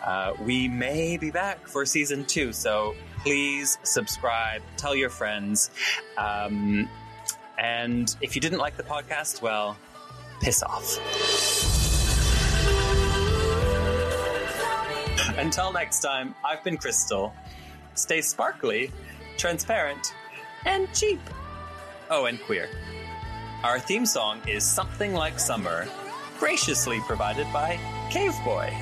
[0.03, 5.71] Uh, we may be back for season two, so please subscribe, tell your friends.
[6.17, 6.89] Um,
[7.59, 9.77] and if you didn't like the podcast, well,
[10.41, 11.78] piss off.
[15.39, 17.33] Until next time, I've been Crystal.
[17.95, 18.91] Stay sparkly,
[19.37, 20.13] transparent,
[20.67, 21.21] and cheap.
[22.11, 22.69] Oh, and queer.
[23.63, 25.87] Our theme song is Something Like Summer,
[26.41, 27.79] graciously provided by
[28.11, 28.77] Cave Boy.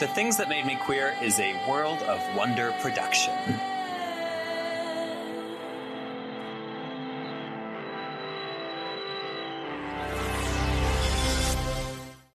[0.00, 3.32] The Things That Made Me Queer is a World of Wonder production.